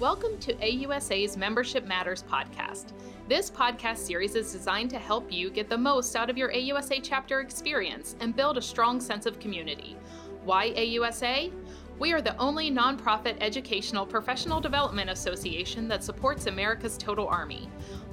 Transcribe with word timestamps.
Welcome 0.00 0.38
to 0.42 0.54
AUSA's 0.54 1.36
Membership 1.36 1.84
Matters 1.84 2.22
podcast. 2.22 2.92
This 3.28 3.50
podcast 3.50 3.96
series 3.96 4.36
is 4.36 4.52
designed 4.52 4.90
to 4.90 4.98
help 5.00 5.32
you 5.32 5.50
get 5.50 5.68
the 5.68 5.76
most 5.76 6.14
out 6.14 6.30
of 6.30 6.38
your 6.38 6.52
AUSA 6.52 7.00
chapter 7.02 7.40
experience 7.40 8.14
and 8.20 8.36
build 8.36 8.56
a 8.56 8.62
strong 8.62 9.00
sense 9.00 9.26
of 9.26 9.40
community. 9.40 9.96
Why 10.44 10.70
AUSA? 10.70 11.52
We 11.98 12.12
are 12.12 12.20
the 12.20 12.36
only 12.36 12.70
nonprofit 12.70 13.38
educational 13.40 14.06
professional 14.06 14.60
development 14.60 15.10
association 15.10 15.88
that 15.88 16.04
supports 16.04 16.46
America's 16.46 16.96
total 16.96 17.26
army. 17.26 17.68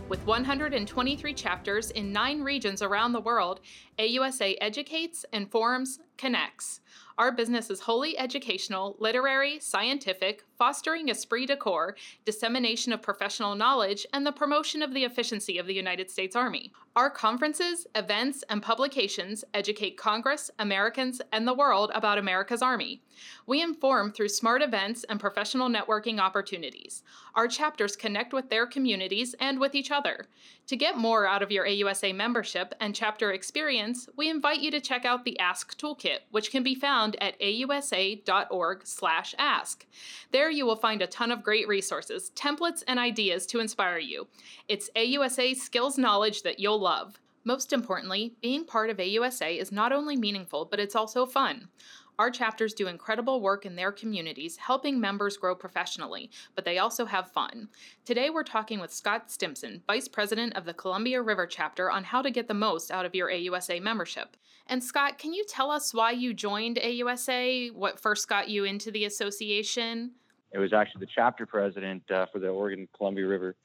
With 0.09 0.25
123 0.25 1.35
chapters 1.35 1.91
in 1.91 2.11
nine 2.11 2.41
regions 2.41 2.81
around 2.81 3.11
the 3.11 3.21
world, 3.21 3.59
AUSA 3.99 4.55
educates, 4.59 5.23
informs, 5.33 5.99
connects. 6.17 6.81
Our 7.17 7.31
business 7.31 7.69
is 7.69 7.79
wholly 7.79 8.17
educational, 8.17 8.97
literary, 8.99 9.59
scientific, 9.59 10.43
fostering 10.57 11.09
esprit 11.09 11.45
de 11.45 11.55
corps, 11.55 11.95
dissemination 12.25 12.91
of 12.91 13.01
professional 13.01 13.55
knowledge, 13.55 14.05
and 14.11 14.25
the 14.25 14.33
promotion 14.33 14.81
of 14.81 14.93
the 14.93 15.05
efficiency 15.05 15.57
of 15.57 15.65
the 15.65 15.73
United 15.73 16.11
States 16.11 16.35
Army. 16.35 16.73
Our 16.93 17.09
conferences, 17.09 17.87
events, 17.95 18.43
and 18.49 18.61
publications 18.61 19.45
educate 19.53 19.97
Congress, 19.97 20.51
Americans, 20.59 21.21
and 21.31 21.47
the 21.47 21.53
world 21.53 21.91
about 21.93 22.17
America's 22.17 22.61
Army. 22.61 23.01
We 23.47 23.61
inform 23.61 24.11
through 24.11 24.29
smart 24.29 24.61
events 24.61 25.05
and 25.05 25.19
professional 25.19 25.69
networking 25.69 26.19
opportunities. 26.19 27.01
Our 27.33 27.47
chapters 27.47 27.95
connect 27.95 28.33
with 28.33 28.49
their 28.49 28.65
communities 28.67 29.35
and 29.39 29.59
with 29.59 29.75
each 29.75 29.91
other. 29.91 30.27
To 30.67 30.75
get 30.75 30.97
more 30.97 31.27
out 31.27 31.43
of 31.43 31.51
your 31.51 31.65
AUSA 31.65 32.15
membership 32.15 32.73
and 32.79 32.95
chapter 32.95 33.31
experience, 33.31 34.09
we 34.17 34.29
invite 34.29 34.61
you 34.61 34.71
to 34.71 34.81
check 34.81 35.05
out 35.05 35.23
the 35.23 35.37
Ask 35.39 35.77
Toolkit, 35.77 36.04
which 36.31 36.51
can 36.51 36.63
be 36.63 36.75
found 36.75 37.15
at 37.21 37.39
ausa.org/ask. 37.39 39.85
There 40.31 40.49
you 40.49 40.65
will 40.65 40.75
find 40.75 41.01
a 41.01 41.07
ton 41.07 41.31
of 41.31 41.43
great 41.43 41.67
resources, 41.67 42.31
templates, 42.35 42.83
and 42.87 42.99
ideas 42.99 43.45
to 43.47 43.59
inspire 43.59 43.99
you. 43.99 44.27
It's 44.67 44.89
AUSA 44.95 45.55
skills 45.55 45.97
knowledge 45.97 46.43
that 46.43 46.59
you'll 46.59 46.79
love. 46.79 47.19
Most 47.43 47.71
importantly, 47.71 48.35
being 48.41 48.65
part 48.65 48.89
of 48.89 48.97
AUSA 48.97 49.59
is 49.59 49.71
not 49.71 49.91
only 49.91 50.15
meaningful, 50.15 50.65
but 50.65 50.79
it's 50.79 50.95
also 50.95 51.27
fun. 51.27 51.69
Our 52.17 52.31
chapters 52.31 52.73
do 52.73 52.87
incredible 52.87 53.41
work 53.41 53.65
in 53.65 53.75
their 53.75 53.91
communities, 53.91 54.55
helping 54.55 54.99
members 54.99 55.35
grow 55.35 55.53
professionally, 55.53 56.29
but 56.55 56.63
they 56.63 56.77
also 56.77 57.05
have 57.05 57.31
fun. 57.31 57.67
Today, 58.05 58.29
we're 58.29 58.43
talking 58.43 58.79
with 58.79 58.93
Scott 58.93 59.29
Stimson, 59.29 59.83
Vice 59.85 60.07
President 60.07 60.55
of 60.55 60.63
the 60.63 60.73
Columbia 60.73 61.21
River 61.21 61.45
chapter, 61.45 61.91
on 61.91 62.05
how 62.05 62.21
to 62.21 62.31
get 62.31 62.47
the 62.47 62.53
most 62.53 62.89
out 62.89 63.05
of 63.05 63.13
your 63.13 63.29
AUSA 63.29 63.81
membership. 63.81 64.37
And 64.67 64.81
Scott, 64.81 65.17
can 65.17 65.33
you 65.33 65.43
tell 65.47 65.69
us 65.69 65.93
why 65.93 66.11
you 66.11 66.33
joined 66.33 66.77
AUSA? 66.77 67.73
What 67.73 67.99
first 67.99 68.29
got 68.29 68.47
you 68.47 68.63
into 68.63 68.91
the 68.91 69.05
association? 69.05 70.11
It 70.53 70.59
was 70.59 70.71
actually 70.71 71.01
the 71.01 71.11
chapter 71.13 71.45
president 71.45 72.09
uh, 72.09 72.27
for 72.31 72.39
the 72.39 72.47
Oregon 72.47 72.87
Columbia 72.95 73.27
River 73.27 73.55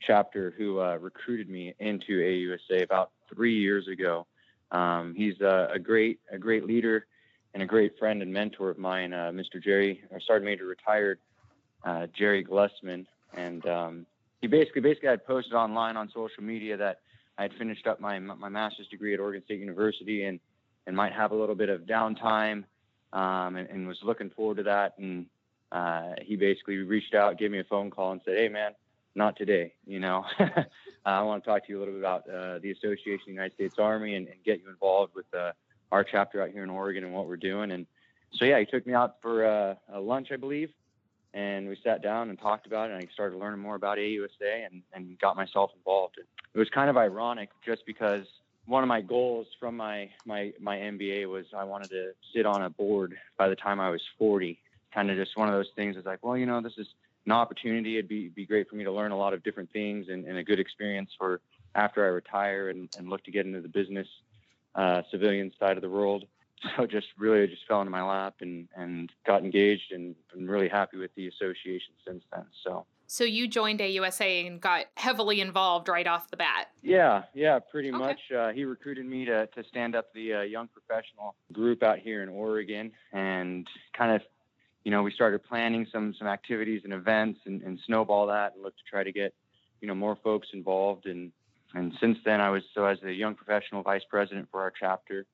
chapter 0.00 0.52
who 0.58 0.80
uh, 0.80 0.96
recruited 0.96 1.48
me 1.48 1.74
into 1.78 2.18
AUSA 2.18 2.82
about 2.82 3.12
three 3.32 3.56
years 3.56 3.86
ago. 3.86 4.26
Um, 4.72 5.14
he's 5.16 5.40
a, 5.40 5.68
a, 5.74 5.78
great 5.78 6.18
a 6.32 6.38
great 6.38 6.64
leader 6.64 7.06
and 7.54 7.62
a 7.62 7.66
great 7.66 7.98
friend 7.98 8.22
and 8.22 8.32
mentor 8.32 8.70
of 8.70 8.78
mine, 8.78 9.12
uh, 9.12 9.30
Mr. 9.32 9.62
Jerry, 9.62 10.02
or 10.10 10.20
Sergeant 10.20 10.46
Major 10.46 10.66
retired 10.66 11.18
uh, 11.84 12.06
Jerry 12.16 12.44
Glessman, 12.44 13.06
and 13.34 13.66
um, 13.66 14.06
he 14.40 14.46
basically 14.46 14.80
basically 14.80 15.08
had 15.08 15.24
posted 15.26 15.54
online 15.54 15.96
on 15.96 16.08
social 16.08 16.42
media 16.42 16.76
that 16.76 17.00
I 17.38 17.42
had 17.42 17.52
finished 17.54 17.86
up 17.86 18.00
my 18.00 18.18
my 18.18 18.48
master's 18.48 18.88
degree 18.88 19.14
at 19.14 19.20
Oregon 19.20 19.42
State 19.44 19.60
University 19.60 20.24
and 20.24 20.40
and 20.86 20.96
might 20.96 21.12
have 21.12 21.32
a 21.32 21.34
little 21.34 21.54
bit 21.54 21.68
of 21.68 21.82
downtime, 21.82 22.64
um, 23.12 23.56
and, 23.56 23.68
and, 23.68 23.86
was 23.86 23.98
looking 24.02 24.30
forward 24.30 24.56
to 24.56 24.62
that. 24.64 24.94
And 24.98 25.26
uh, 25.70 26.14
he 26.22 26.36
basically 26.36 26.78
reached 26.78 27.14
out, 27.14 27.38
gave 27.38 27.50
me 27.50 27.60
a 27.60 27.64
phone 27.64 27.90
call, 27.90 28.12
and 28.12 28.20
said, 28.24 28.36
"Hey, 28.36 28.48
man." 28.48 28.72
Not 29.16 29.36
today, 29.36 29.74
you 29.84 29.98
know. 29.98 30.24
I 31.04 31.22
want 31.22 31.42
to 31.42 31.50
talk 31.50 31.66
to 31.66 31.72
you 31.72 31.78
a 31.78 31.80
little 31.80 31.94
bit 31.94 32.00
about 32.00 32.30
uh, 32.30 32.60
the 32.60 32.70
Association 32.70 33.22
of 33.22 33.26
the 33.26 33.32
United 33.32 33.54
States 33.54 33.74
Army 33.76 34.14
and, 34.14 34.28
and 34.28 34.36
get 34.44 34.60
you 34.60 34.68
involved 34.68 35.16
with 35.16 35.26
uh, 35.34 35.50
our 35.92 36.04
chapter 36.04 36.42
out 36.42 36.50
here 36.50 36.62
in 36.62 36.70
Oregon 36.70 37.04
and 37.04 37.12
what 37.12 37.26
we're 37.26 37.36
doing. 37.36 37.70
And 37.70 37.86
so, 38.32 38.44
yeah, 38.44 38.58
he 38.58 38.66
took 38.66 38.86
me 38.86 38.94
out 38.94 39.16
for 39.22 39.44
uh, 39.44 39.74
a 39.92 40.00
lunch, 40.00 40.28
I 40.32 40.36
believe, 40.36 40.70
and 41.34 41.68
we 41.68 41.76
sat 41.82 42.02
down 42.02 42.30
and 42.30 42.38
talked 42.38 42.66
about 42.66 42.90
it. 42.90 42.94
And 42.94 43.02
I 43.02 43.12
started 43.12 43.38
learning 43.38 43.60
more 43.60 43.74
about 43.74 43.98
AUSA 43.98 44.66
and, 44.66 44.82
and 44.92 45.18
got 45.18 45.36
myself 45.36 45.70
involved. 45.76 46.18
It 46.18 46.58
was 46.58 46.68
kind 46.70 46.90
of 46.90 46.96
ironic 46.96 47.50
just 47.64 47.84
because 47.86 48.24
one 48.66 48.82
of 48.82 48.88
my 48.88 49.00
goals 49.00 49.46
from 49.58 49.76
my, 49.76 50.10
my, 50.24 50.52
my 50.60 50.76
MBA 50.76 51.28
was 51.28 51.46
I 51.56 51.64
wanted 51.64 51.90
to 51.90 52.12
sit 52.34 52.46
on 52.46 52.62
a 52.62 52.70
board 52.70 53.16
by 53.36 53.48
the 53.48 53.56
time 53.56 53.80
I 53.80 53.90
was 53.90 54.02
40. 54.18 54.58
Kind 54.94 55.10
of 55.10 55.16
just 55.16 55.36
one 55.36 55.48
of 55.48 55.54
those 55.54 55.70
things 55.74 55.96
is 55.96 56.04
like, 56.04 56.20
well, 56.22 56.36
you 56.36 56.46
know, 56.46 56.60
this 56.60 56.74
is 56.78 56.86
an 57.26 57.32
opportunity. 57.32 57.98
It'd 57.98 58.08
be, 58.08 58.28
be 58.28 58.46
great 58.46 58.68
for 58.68 58.76
me 58.76 58.84
to 58.84 58.92
learn 58.92 59.12
a 59.12 59.16
lot 59.16 59.34
of 59.34 59.42
different 59.42 59.72
things 59.72 60.06
and, 60.08 60.24
and 60.24 60.38
a 60.38 60.44
good 60.44 60.60
experience 60.60 61.10
for 61.18 61.40
after 61.74 62.04
I 62.04 62.08
retire 62.08 62.70
and, 62.70 62.88
and 62.98 63.08
look 63.08 63.24
to 63.24 63.30
get 63.30 63.46
into 63.46 63.60
the 63.60 63.68
business 63.68 64.08
uh, 64.74 65.02
civilian 65.10 65.52
side 65.58 65.76
of 65.76 65.82
the 65.82 65.90
world. 65.90 66.24
So 66.76 66.84
just 66.84 67.06
really 67.16 67.46
just 67.46 67.66
fell 67.66 67.80
into 67.80 67.90
my 67.90 68.02
lap 68.02 68.34
and, 68.42 68.68
and 68.76 69.10
got 69.26 69.42
engaged 69.42 69.92
and 69.92 70.14
been 70.30 70.46
really 70.46 70.68
happy 70.68 70.98
with 70.98 71.10
the 71.14 71.26
association 71.26 71.94
since 72.06 72.22
then. 72.30 72.44
So 72.62 72.84
so 73.12 73.24
you 73.24 73.48
joined 73.48 73.80
AUSA 73.80 74.46
and 74.46 74.60
got 74.60 74.86
heavily 74.94 75.40
involved 75.40 75.88
right 75.88 76.06
off 76.06 76.30
the 76.30 76.36
bat. 76.36 76.68
Yeah, 76.80 77.24
yeah, 77.34 77.58
pretty 77.58 77.88
okay. 77.88 77.98
much. 77.98 78.20
Uh, 78.30 78.50
he 78.50 78.64
recruited 78.64 79.04
me 79.04 79.24
to, 79.24 79.48
to 79.48 79.64
stand 79.64 79.96
up 79.96 80.14
the 80.14 80.34
uh, 80.34 80.40
young 80.42 80.68
professional 80.68 81.34
group 81.52 81.82
out 81.82 81.98
here 81.98 82.22
in 82.22 82.28
Oregon, 82.28 82.92
and 83.12 83.66
kind 83.98 84.12
of, 84.14 84.22
you 84.84 84.92
know, 84.92 85.02
we 85.02 85.10
started 85.10 85.42
planning 85.42 85.88
some 85.92 86.14
some 86.16 86.28
activities 86.28 86.82
and 86.84 86.92
events, 86.92 87.40
and, 87.46 87.62
and 87.62 87.80
snowball 87.84 88.28
that, 88.28 88.54
and 88.54 88.62
look 88.62 88.76
to 88.76 88.82
try 88.88 89.02
to 89.02 89.10
get, 89.10 89.34
you 89.80 89.88
know, 89.88 89.94
more 89.96 90.16
folks 90.22 90.46
involved. 90.52 91.06
And 91.06 91.32
and 91.74 91.92
since 92.00 92.18
then, 92.24 92.40
I 92.40 92.50
was 92.50 92.62
so 92.74 92.84
as 92.84 92.98
the 93.00 93.12
young 93.12 93.34
professional 93.34 93.82
vice 93.82 94.02
president 94.08 94.48
for 94.50 94.60
our 94.60 94.72
chapter. 94.78 95.26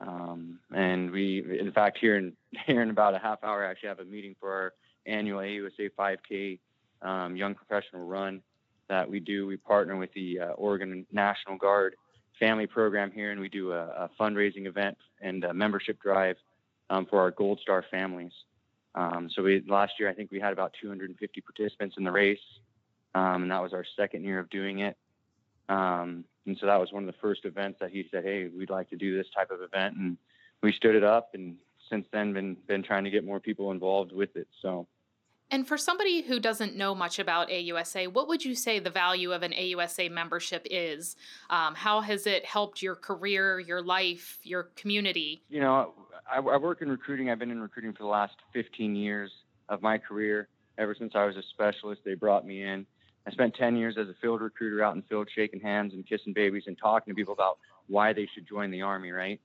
Um, 0.00 0.58
and 0.74 1.10
we, 1.10 1.58
in 1.58 1.72
fact, 1.72 1.98
here 1.98 2.16
in 2.16 2.32
here 2.66 2.82
in 2.82 2.90
about 2.90 3.14
a 3.14 3.18
half 3.18 3.42
hour, 3.42 3.64
actually 3.64 3.88
have 3.88 4.00
a 4.00 4.04
meeting 4.04 4.34
for 4.38 4.52
our 4.52 4.72
annual 5.06 5.40
AUSA 5.40 5.90
5K 5.98 6.58
um, 7.02 7.36
Young 7.36 7.54
Professional 7.54 8.06
Run 8.06 8.42
that 8.88 9.08
we 9.08 9.20
do. 9.20 9.46
We 9.46 9.56
partner 9.56 9.96
with 9.96 10.12
the 10.12 10.40
uh, 10.40 10.46
Oregon 10.52 11.06
National 11.12 11.56
Guard 11.56 11.96
Family 12.38 12.66
Program 12.66 13.10
here, 13.10 13.30
and 13.30 13.40
we 13.40 13.48
do 13.48 13.72
a, 13.72 13.84
a 13.86 14.10
fundraising 14.20 14.66
event 14.66 14.98
and 15.20 15.44
a 15.44 15.54
membership 15.54 16.00
drive 16.00 16.36
um, 16.90 17.06
for 17.06 17.20
our 17.20 17.30
Gold 17.30 17.60
Star 17.60 17.84
families. 17.90 18.32
Um, 18.94 19.30
so 19.34 19.42
we 19.42 19.62
last 19.66 19.94
year, 19.98 20.10
I 20.10 20.14
think 20.14 20.30
we 20.30 20.40
had 20.40 20.52
about 20.52 20.74
250 20.80 21.40
participants 21.40 21.96
in 21.96 22.04
the 22.04 22.12
race, 22.12 22.38
um, 23.14 23.42
and 23.42 23.50
that 23.50 23.62
was 23.62 23.72
our 23.72 23.86
second 23.96 24.24
year 24.24 24.38
of 24.38 24.50
doing 24.50 24.80
it. 24.80 24.96
Um, 25.68 26.24
and 26.46 26.56
so 26.58 26.66
that 26.66 26.80
was 26.80 26.92
one 26.92 27.04
of 27.04 27.06
the 27.06 27.20
first 27.20 27.44
events 27.44 27.78
that 27.80 27.90
he 27.90 28.06
said, 28.10 28.24
"Hey, 28.24 28.48
we'd 28.48 28.70
like 28.70 28.90
to 28.90 28.96
do 28.96 29.16
this 29.16 29.28
type 29.34 29.50
of 29.50 29.62
event," 29.62 29.96
and 29.96 30.16
we 30.62 30.72
stood 30.72 30.94
it 30.94 31.04
up. 31.04 31.30
And 31.34 31.56
since 31.88 32.06
then, 32.12 32.32
been 32.32 32.56
been 32.66 32.82
trying 32.82 33.04
to 33.04 33.10
get 33.10 33.24
more 33.24 33.40
people 33.40 33.70
involved 33.70 34.12
with 34.12 34.36
it. 34.36 34.48
So. 34.60 34.86
And 35.50 35.68
for 35.68 35.76
somebody 35.76 36.22
who 36.22 36.40
doesn't 36.40 36.76
know 36.76 36.94
much 36.94 37.18
about 37.18 37.50
AUSA, 37.50 38.08
what 38.10 38.26
would 38.26 38.42
you 38.42 38.54
say 38.54 38.78
the 38.78 38.88
value 38.88 39.32
of 39.32 39.42
an 39.42 39.52
AUSA 39.52 40.10
membership 40.10 40.66
is? 40.70 41.14
Um, 41.50 41.74
how 41.74 42.00
has 42.00 42.26
it 42.26 42.46
helped 42.46 42.80
your 42.80 42.94
career, 42.94 43.60
your 43.60 43.82
life, 43.82 44.38
your 44.44 44.70
community? 44.76 45.42
You 45.50 45.60
know, 45.60 45.92
I, 46.26 46.38
I 46.38 46.56
work 46.56 46.80
in 46.80 46.88
recruiting. 46.88 47.28
I've 47.28 47.38
been 47.38 47.50
in 47.50 47.60
recruiting 47.60 47.92
for 47.92 48.02
the 48.02 48.08
last 48.08 48.36
15 48.54 48.96
years 48.96 49.30
of 49.68 49.82
my 49.82 49.98
career. 49.98 50.48
Ever 50.78 50.96
since 50.98 51.12
I 51.14 51.26
was 51.26 51.36
a 51.36 51.42
specialist, 51.50 52.00
they 52.02 52.14
brought 52.14 52.46
me 52.46 52.62
in. 52.62 52.86
I 53.26 53.30
spent 53.30 53.54
10 53.54 53.76
years 53.76 53.96
as 53.98 54.08
a 54.08 54.14
field 54.20 54.40
recruiter 54.40 54.82
out 54.82 54.94
in 54.94 55.00
the 55.00 55.06
field, 55.08 55.28
shaking 55.34 55.60
hands 55.60 55.94
and 55.94 56.06
kissing 56.06 56.32
babies 56.32 56.64
and 56.66 56.76
talking 56.76 57.12
to 57.12 57.16
people 57.16 57.34
about 57.34 57.58
why 57.86 58.12
they 58.12 58.28
should 58.34 58.48
join 58.48 58.70
the 58.70 58.82
Army, 58.82 59.10
right? 59.10 59.40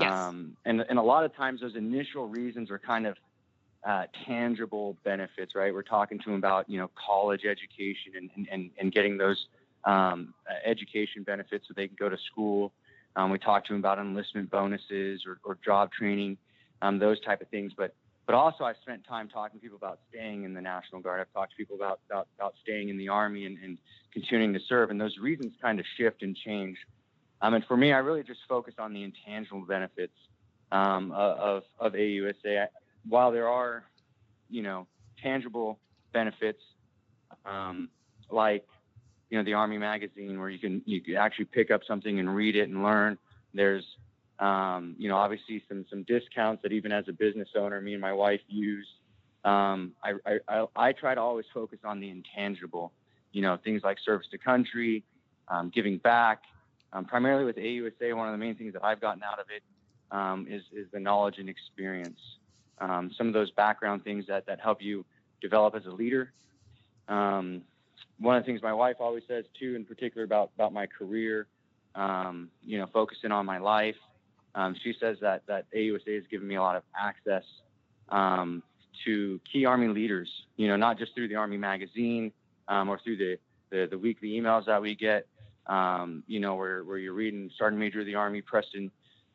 Yes. 0.00 0.12
Um, 0.12 0.56
and, 0.64 0.80
and 0.88 0.98
a 0.98 1.02
lot 1.02 1.24
of 1.24 1.34
times 1.36 1.60
those 1.60 1.76
initial 1.76 2.26
reasons 2.26 2.70
are 2.70 2.78
kind 2.78 3.06
of 3.06 3.16
uh, 3.86 4.04
tangible 4.26 4.96
benefits, 5.04 5.54
right? 5.54 5.72
We're 5.72 5.82
talking 5.82 6.18
to 6.18 6.24
them 6.24 6.34
about, 6.34 6.68
you 6.68 6.78
know, 6.78 6.90
college 7.06 7.42
education 7.44 8.12
and, 8.16 8.48
and, 8.50 8.70
and 8.78 8.92
getting 8.92 9.18
those 9.18 9.46
um, 9.84 10.32
education 10.64 11.22
benefits 11.22 11.66
so 11.68 11.74
they 11.76 11.86
can 11.86 11.96
go 11.98 12.08
to 12.08 12.16
school. 12.32 12.72
Um, 13.16 13.30
we 13.30 13.38
talk 13.38 13.64
to 13.66 13.72
them 13.74 13.80
about 13.80 13.98
enlistment 13.98 14.50
bonuses 14.50 15.24
or, 15.26 15.38
or 15.44 15.58
job 15.64 15.92
training, 15.92 16.38
um, 16.82 16.98
those 16.98 17.20
type 17.20 17.42
of 17.42 17.48
things. 17.48 17.72
But 17.76 17.94
but 18.26 18.34
also, 18.34 18.64
I 18.64 18.72
spent 18.80 19.04
time 19.06 19.28
talking 19.28 19.60
to 19.60 19.62
people 19.62 19.76
about 19.76 19.98
staying 20.08 20.44
in 20.44 20.54
the 20.54 20.60
National 20.60 21.00
Guard. 21.00 21.20
I've 21.20 21.32
talked 21.32 21.52
to 21.52 21.56
people 21.56 21.76
about 21.76 22.00
about, 22.10 22.28
about 22.38 22.54
staying 22.62 22.88
in 22.88 22.96
the 22.96 23.08
Army 23.08 23.44
and, 23.44 23.58
and 23.62 23.78
continuing 24.12 24.54
to 24.54 24.60
serve, 24.66 24.90
and 24.90 25.00
those 25.00 25.18
reasons 25.18 25.52
kind 25.60 25.78
of 25.78 25.86
shift 25.96 26.22
and 26.22 26.34
change. 26.34 26.78
Um, 27.42 27.54
and 27.54 27.64
for 27.66 27.76
me, 27.76 27.92
I 27.92 27.98
really 27.98 28.22
just 28.22 28.40
focus 28.48 28.74
on 28.78 28.94
the 28.94 29.02
intangible 29.02 29.66
benefits 29.66 30.14
um, 30.72 31.12
of 31.12 31.64
of 31.78 31.92
AUSA. 31.92 32.68
While 33.06 33.30
there 33.30 33.48
are, 33.48 33.84
you 34.48 34.62
know, 34.62 34.86
tangible 35.22 35.78
benefits 36.14 36.62
um, 37.44 37.90
like 38.30 38.66
you 39.28 39.36
know 39.36 39.44
the 39.44 39.52
Army 39.52 39.76
magazine, 39.76 40.38
where 40.40 40.48
you 40.48 40.58
can 40.58 40.80
you 40.86 41.02
can 41.02 41.16
actually 41.16 41.46
pick 41.46 41.70
up 41.70 41.82
something 41.86 42.18
and 42.18 42.34
read 42.34 42.56
it 42.56 42.70
and 42.70 42.82
learn. 42.82 43.18
There's 43.52 43.84
um, 44.38 44.96
you 44.98 45.08
know, 45.08 45.16
obviously 45.16 45.62
some 45.68 45.84
some 45.90 46.02
discounts 46.04 46.62
that 46.62 46.72
even 46.72 46.92
as 46.92 47.04
a 47.08 47.12
business 47.12 47.48
owner, 47.56 47.80
me 47.80 47.92
and 47.92 48.00
my 48.00 48.12
wife 48.12 48.40
use 48.48 48.86
um, 49.44 49.92
I, 50.02 50.38
I, 50.48 50.66
I, 50.74 50.92
try 50.92 51.14
to 51.14 51.20
always 51.20 51.44
focus 51.52 51.78
on 51.84 52.00
the 52.00 52.08
intangible, 52.08 52.92
you 53.32 53.42
know, 53.42 53.58
things 53.62 53.82
like 53.84 53.98
service 54.02 54.26
to 54.30 54.38
country, 54.38 55.04
um, 55.48 55.70
giving 55.74 55.98
back. 55.98 56.42
Um, 56.94 57.04
primarily 57.04 57.44
with 57.44 57.56
AUSA, 57.56 58.16
one 58.16 58.26
of 58.26 58.32
the 58.32 58.38
main 58.38 58.54
things 58.54 58.72
that 58.72 58.82
I've 58.82 59.02
gotten 59.02 59.22
out 59.22 59.38
of 59.38 59.46
it 59.54 59.62
um, 60.16 60.46
is, 60.48 60.62
is 60.72 60.86
the 60.92 61.00
knowledge 61.00 61.38
and 61.38 61.48
experience. 61.48 62.18
Um, 62.78 63.10
some 63.18 63.26
of 63.26 63.34
those 63.34 63.50
background 63.50 64.02
things 64.02 64.24
that, 64.28 64.46
that 64.46 64.60
help 64.60 64.80
you 64.80 65.04
develop 65.42 65.74
as 65.74 65.84
a 65.84 65.90
leader. 65.90 66.32
One 67.06 68.36
of 68.36 68.42
the 68.42 68.46
things 68.46 68.62
my 68.62 68.72
wife 68.72 68.96
always 69.00 69.24
says 69.28 69.44
too, 69.58 69.74
in 69.74 69.84
particular 69.84 70.24
about, 70.24 70.52
about 70.54 70.72
my 70.72 70.86
career, 70.86 71.48
you 71.96 72.78
know, 72.78 72.86
focusing 72.94 73.30
on 73.30 73.44
my 73.44 73.58
life. 73.58 73.96
She 74.82 74.94
says 75.00 75.18
that, 75.20 75.42
that 75.46 75.66
AUSA 75.74 76.14
has 76.14 76.24
given 76.30 76.46
me 76.46 76.56
a 76.56 76.62
lot 76.62 76.76
of 76.76 76.82
access 76.98 77.44
um, 78.08 78.62
to 79.04 79.40
key 79.50 79.64
Army 79.64 79.88
leaders, 79.88 80.28
you 80.56 80.68
know, 80.68 80.76
not 80.76 80.98
just 80.98 81.14
through 81.14 81.28
the 81.28 81.34
Army 81.34 81.56
magazine 81.56 82.32
um, 82.68 82.88
or 82.88 82.98
through 82.98 83.16
the, 83.16 83.38
the, 83.70 83.88
the, 83.90 83.98
weekly 83.98 84.30
emails 84.30 84.66
that 84.66 84.80
we 84.80 84.94
get, 84.94 85.26
um, 85.66 86.22
you 86.26 86.40
know, 86.40 86.54
where, 86.54 86.84
where 86.84 86.98
you're 86.98 87.14
reading 87.14 87.50
Sergeant 87.58 87.80
Major 87.80 88.00
of 88.00 88.06
the 88.06 88.14
Army, 88.14 88.40
Preston, 88.40 88.90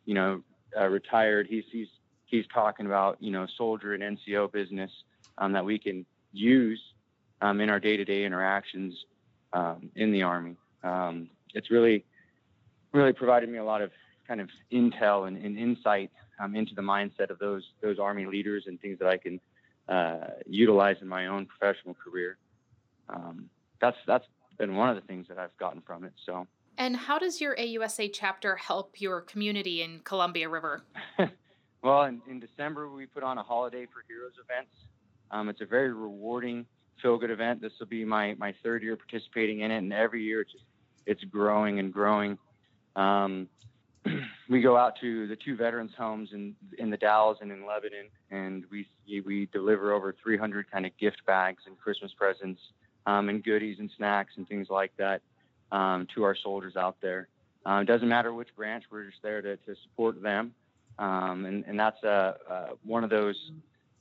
you 0.06 0.14
know, 0.14 0.42
uh, 0.78 0.88
retired. 0.88 1.48
He's, 1.50 1.66
he's, 1.72 1.88
he's 2.26 2.46
talking 2.54 2.86
about, 2.86 3.18
you 3.20 3.32
know, 3.32 3.48
soldier 3.58 3.94
and 3.94 4.18
NCO 4.18 4.52
business 4.52 4.92
um, 5.38 5.52
that 5.54 5.66
we 5.66 5.78
can 5.78 6.06
use 6.32 6.80
um, 7.42 7.62
in 7.62 7.70
our 7.70 7.80
day-to-day 7.80 8.24
interactions 8.24 8.94
um, 9.54 9.90
in 9.96 10.12
the 10.12 10.24
Army. 10.24 10.56
Um, 10.84 11.30
it's 11.54 11.72
really, 11.72 12.06
really 12.94 13.14
provided 13.14 13.50
me 13.50 13.58
a 13.58 13.64
lot 13.64 13.82
of 13.82 13.92
kind 14.30 14.40
of 14.40 14.50
intel 14.72 15.28
and, 15.28 15.36
and 15.44 15.58
insight 15.58 16.12
um, 16.40 16.56
into 16.56 16.76
the 16.76 16.82
mindset 16.82 17.32
of 17.32 17.40
those 17.40 17.64
those 17.82 18.00
Army 18.00 18.26
leaders 18.26 18.66
and 18.68 18.80
things 18.80 19.00
that 19.00 19.10
I 19.10 19.18
can 19.18 19.42
uh, 19.90 20.28
utilize 20.46 20.98
in 21.02 21.08
my 21.08 21.28
own 21.28 21.48
professional 21.48 21.96
career. 21.96 22.38
Um, 23.10 23.50
that's 23.82 23.98
that's 24.08 24.26
been 24.58 24.76
one 24.76 24.90
of 24.90 24.96
the 24.96 25.02
things 25.02 25.28
that 25.28 25.40
I've 25.40 25.56
gotten 25.58 25.82
from 25.82 26.06
it. 26.06 26.14
So. 26.26 26.48
And 26.78 26.96
how 26.96 27.20
does 27.20 27.42
your 27.42 27.58
AUSA 27.58 28.12
chapter 28.14 28.56
help 28.56 29.02
your 29.02 29.20
community 29.20 29.82
in 29.82 30.00
Columbia 30.06 30.48
River? 30.48 30.86
well, 31.84 32.04
in, 32.04 32.22
in, 32.30 32.40
December 32.40 32.90
we 32.90 33.06
put 33.06 33.22
on 33.22 33.38
a 33.38 33.44
holiday 33.44 33.86
for 33.86 34.06
heroes 34.08 34.32
events. 34.42 34.72
Um, 35.30 35.50
it's 35.50 35.60
a 35.60 35.66
very 35.66 35.92
rewarding 35.92 36.66
feel 37.02 37.18
good 37.18 37.32
event. 37.32 37.62
This 37.62 37.74
will 37.80 37.88
be 37.88 38.06
my 38.06 38.36
my 38.38 38.54
third 38.64 38.84
year 38.84 38.96
participating 38.96 39.62
in 39.62 39.72
it, 39.72 39.80
and 39.80 39.92
every 39.92 40.24
year 40.24 40.42
it's 40.42 40.52
just 40.52 40.64
it's 41.06 41.24
growing 41.26 41.80
and 41.80 41.92
growing. 41.92 42.38
Um, 42.96 43.48
we 44.50 44.62
go 44.62 44.78
out 44.78 45.00
to 45.02 45.28
the 45.28 45.36
two 45.36 45.56
veterans 45.56 45.92
homes 45.98 46.30
in 46.34 46.56
in 46.78 46.90
the 46.90 46.98
Dalles 46.98 47.38
and 47.42 47.52
in 47.52 47.66
Lebanon, 47.66 48.08
and 48.32 48.66
we 48.72 48.88
we 49.26 49.48
deliver 49.52 49.94
over 49.94 50.16
300 50.22 50.72
kind 50.72 50.86
of 50.86 50.96
gift 50.98 51.26
bags 51.26 51.64
and 51.66 51.78
Christmas 51.78 52.12
presents 52.18 52.62
um, 53.06 53.30
and 53.30 53.44
goodies 53.44 53.80
and 53.80 53.90
snacks 53.98 54.34
and 54.38 54.48
things 54.48 54.68
like 54.70 54.92
that 54.98 55.22
um, 55.72 56.08
to 56.16 56.24
our 56.24 56.36
soldiers 56.36 56.76
out 56.76 56.98
there. 57.02 57.28
Um, 57.66 57.82
it 57.82 57.86
doesn't 57.86 58.08
matter 58.08 58.34
which 58.34 58.56
branch, 58.56 58.86
we're 58.90 59.06
just 59.06 59.22
there 59.22 59.42
to, 59.42 59.58
to 59.58 59.76
support 59.84 60.22
them, 60.22 60.54
um, 60.98 61.46
and 61.46 61.66
and 61.68 61.80
that's 61.80 62.02
uh, 62.04 62.34
uh, 62.50 62.68
one 62.86 63.04
of 63.04 63.10
those 63.10 63.52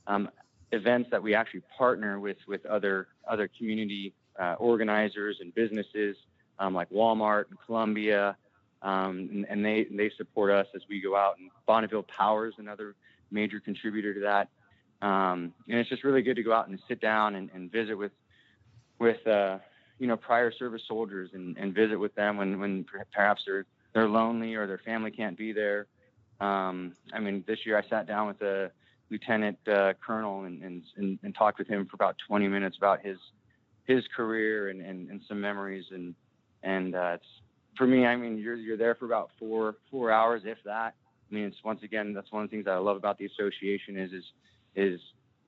um, 0.07 0.31
events 0.73 1.11
that 1.11 1.23
we 1.23 1.35
actually 1.35 1.63
partner 1.77 2.21
with 2.21 2.39
with 2.47 2.65
other 2.67 3.09
other 3.29 3.49
community 3.59 4.15
uh, 4.39 4.55
organizers 4.59 5.39
and 5.41 5.55
businesses 5.55 6.17
like 6.73 6.91
Walmart 6.91 7.45
and 7.51 7.59
Columbia 7.67 8.37
um, 8.83 9.29
and, 9.33 9.47
and, 9.49 9.65
they 9.65 9.87
they 9.91 10.11
support 10.17 10.53
us 10.53 10.67
as 10.75 10.83
we 10.89 11.01
go 11.01 11.17
out. 11.17 11.39
And 11.39 11.51
Bonneville 11.67 12.05
Power 12.05 12.47
is 12.47 12.55
another 12.59 12.95
major 13.31 13.61
contributor 13.61 14.15
to 14.15 14.21
that. 14.21 14.49
Um, 15.07 15.53
and 15.69 15.79
it's 15.79 15.89
just 15.89 16.05
really 16.05 16.23
good 16.23 16.37
to 16.37 16.43
go 16.43 16.53
out 16.53 16.69
and 16.69 16.79
sit 16.89 17.01
down 17.01 17.35
and, 17.35 17.51
and 17.53 17.71
visit 17.71 17.95
with 17.95 18.13
with 18.99 19.25
uh, 19.27 19.59
you 19.99 20.07
know 20.07 20.17
prior 20.17 20.53
service 20.53 20.83
soldiers 20.87 21.31
and, 21.35 21.57
and 21.57 21.75
visit 21.75 21.99
with 21.99 22.15
them 22.15 22.37
when 22.37 22.61
when 22.61 22.85
perhaps 22.85 23.43
they're 23.47 23.67
they're 23.95 24.09
lonely 24.09 24.55
or 24.55 24.67
their 24.67 24.81
family 24.85 25.11
can't 25.11 25.37
be 25.37 25.53
there. 25.53 25.87
Um, 26.41 26.95
I 27.13 27.19
mean, 27.19 27.45
this 27.47 27.67
year 27.67 27.77
I 27.77 27.89
sat 27.89 28.07
down 28.07 28.29
with 28.29 28.41
a 28.43 28.71
lieutenant 29.11 29.59
uh, 29.67 29.95
colonel 30.05 30.45
and, 30.45 30.63
and, 30.63 31.19
and, 31.23 31.35
talked 31.35 31.59
with 31.59 31.67
him 31.67 31.87
for 31.87 31.95
about 31.95 32.17
20 32.29 32.47
minutes 32.47 32.77
about 32.77 33.05
his 33.05 33.19
his 33.85 34.05
career 34.15 34.69
and, 34.69 34.83
and, 34.83 35.09
and 35.11 35.21
some 35.27 35.41
memories 35.41 35.87
and 35.91 36.15
and 36.63 36.95
uh, 36.95 37.13
it's 37.15 37.27
for 37.79 37.87
me, 37.87 38.05
I 38.05 38.17
mean, 38.17 38.37
you're 38.37 38.57
you're 38.57 38.77
there 38.77 38.95
for 38.97 39.07
about 39.07 39.31
four 39.39 39.77
four 39.91 40.11
hours, 40.11 40.43
if 40.45 40.59
that. 40.65 40.95
I 41.31 41.35
mean, 41.35 41.45
it's 41.45 41.57
once 41.65 41.83
again 41.83 42.13
that's 42.13 42.31
one 42.33 42.43
of 42.43 42.51
the 42.51 42.55
things 42.55 42.67
that 42.67 42.73
I 42.73 42.79
love 42.79 42.97
about 42.97 43.19
the 43.19 43.27
association 43.27 43.97
is 43.97 44.13
is 44.13 44.25
is 44.75 45.01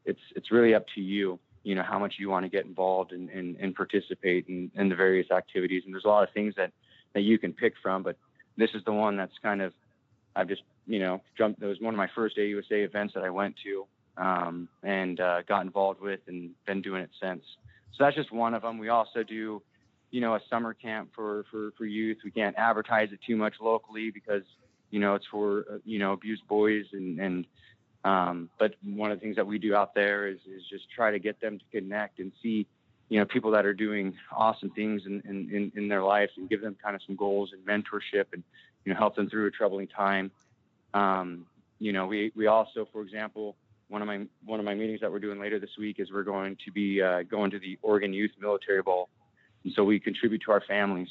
it's 0.06 0.20
it's 0.36 0.50
really 0.50 0.74
up 0.74 0.86
to 0.94 1.00
you. 1.00 1.38
You 1.64 1.74
know 1.74 1.82
how 1.82 1.98
much 1.98 2.14
you 2.18 2.30
want 2.30 2.46
to 2.46 2.48
get 2.48 2.64
involved 2.64 3.12
and 3.12 3.28
and, 3.28 3.56
and 3.56 3.74
participate 3.74 4.46
in, 4.48 4.70
in 4.74 4.88
the 4.88 4.94
various 4.94 5.30
activities. 5.30 5.82
And 5.84 5.92
there's 5.92 6.06
a 6.06 6.08
lot 6.08 6.22
of 6.22 6.32
things 6.32 6.54
that 6.56 6.72
that 7.14 7.22
you 7.22 7.38
can 7.38 7.52
pick 7.52 7.74
from, 7.82 8.02
but 8.02 8.16
this 8.56 8.70
is 8.74 8.82
the 8.84 8.92
one 8.92 9.16
that's 9.16 9.36
kind 9.42 9.60
of 9.60 9.72
I've 10.36 10.48
just 10.48 10.62
you 10.86 11.00
know 11.00 11.20
jumped. 11.36 11.62
It 11.62 11.66
was 11.66 11.80
one 11.80 11.92
of 11.92 11.98
my 11.98 12.08
first 12.14 12.36
AUSA 12.38 12.84
events 12.84 13.14
that 13.14 13.24
I 13.24 13.30
went 13.30 13.56
to 13.64 13.86
um, 14.16 14.68
and 14.82 15.18
uh, 15.18 15.42
got 15.42 15.64
involved 15.64 16.00
with, 16.00 16.20
and 16.28 16.50
been 16.66 16.82
doing 16.82 17.02
it 17.02 17.10
since. 17.20 17.42
So 17.96 18.04
that's 18.04 18.16
just 18.16 18.32
one 18.32 18.54
of 18.54 18.62
them. 18.62 18.78
We 18.78 18.88
also 18.88 19.22
do 19.22 19.62
you 20.10 20.20
know, 20.20 20.34
a 20.34 20.40
summer 20.50 20.74
camp 20.74 21.10
for, 21.14 21.44
for, 21.50 21.72
for 21.76 21.84
youth. 21.84 22.18
We 22.24 22.30
can't 22.30 22.56
advertise 22.56 23.10
it 23.12 23.20
too 23.26 23.36
much 23.36 23.54
locally 23.60 24.10
because, 24.10 24.42
you 24.90 24.98
know, 24.98 25.14
it's 25.14 25.26
for, 25.30 25.64
uh, 25.70 25.78
you 25.84 25.98
know, 25.98 26.12
abused 26.12 26.46
boys. 26.48 26.86
And, 26.92 27.20
and, 27.20 27.46
um, 28.04 28.50
but 28.58 28.74
one 28.82 29.12
of 29.12 29.18
the 29.18 29.22
things 29.22 29.36
that 29.36 29.46
we 29.46 29.58
do 29.58 29.74
out 29.74 29.94
there 29.94 30.26
is, 30.26 30.38
is 30.46 30.62
just 30.68 30.90
try 30.90 31.10
to 31.10 31.18
get 31.18 31.40
them 31.40 31.58
to 31.58 31.64
connect 31.70 32.18
and 32.18 32.32
see, 32.42 32.66
you 33.08 33.18
know, 33.18 33.24
people 33.24 33.50
that 33.52 33.66
are 33.66 33.74
doing 33.74 34.14
awesome 34.32 34.70
things 34.70 35.02
in, 35.06 35.22
in, 35.28 35.72
in 35.76 35.88
their 35.88 36.02
lives 36.02 36.32
and 36.36 36.48
give 36.48 36.60
them 36.60 36.76
kind 36.82 36.96
of 36.96 37.02
some 37.06 37.16
goals 37.16 37.52
and 37.52 37.64
mentorship 37.64 38.26
and, 38.32 38.42
you 38.84 38.92
know, 38.92 38.98
help 38.98 39.14
them 39.14 39.28
through 39.28 39.46
a 39.46 39.50
troubling 39.50 39.86
time. 39.86 40.30
Um, 40.94 41.46
you 41.78 41.92
know, 41.92 42.06
we, 42.06 42.32
we 42.34 42.46
also, 42.46 42.88
for 42.92 43.02
example, 43.02 43.56
one 43.88 44.02
of 44.02 44.06
my 44.06 44.20
one 44.44 44.60
of 44.60 44.64
my 44.64 44.74
meetings 44.74 45.00
that 45.00 45.10
we're 45.10 45.18
doing 45.18 45.40
later 45.40 45.58
this 45.58 45.76
week 45.76 45.96
is 45.98 46.12
we're 46.12 46.22
going 46.22 46.56
to 46.64 46.70
be 46.70 47.02
uh, 47.02 47.22
going 47.22 47.50
to 47.50 47.58
the 47.58 47.76
Oregon 47.82 48.12
Youth 48.12 48.30
Military 48.40 48.82
Ball 48.82 49.08
and 49.64 49.72
so 49.74 49.84
we 49.84 50.00
contribute 50.00 50.42
to 50.46 50.52
our 50.52 50.62
families. 50.66 51.08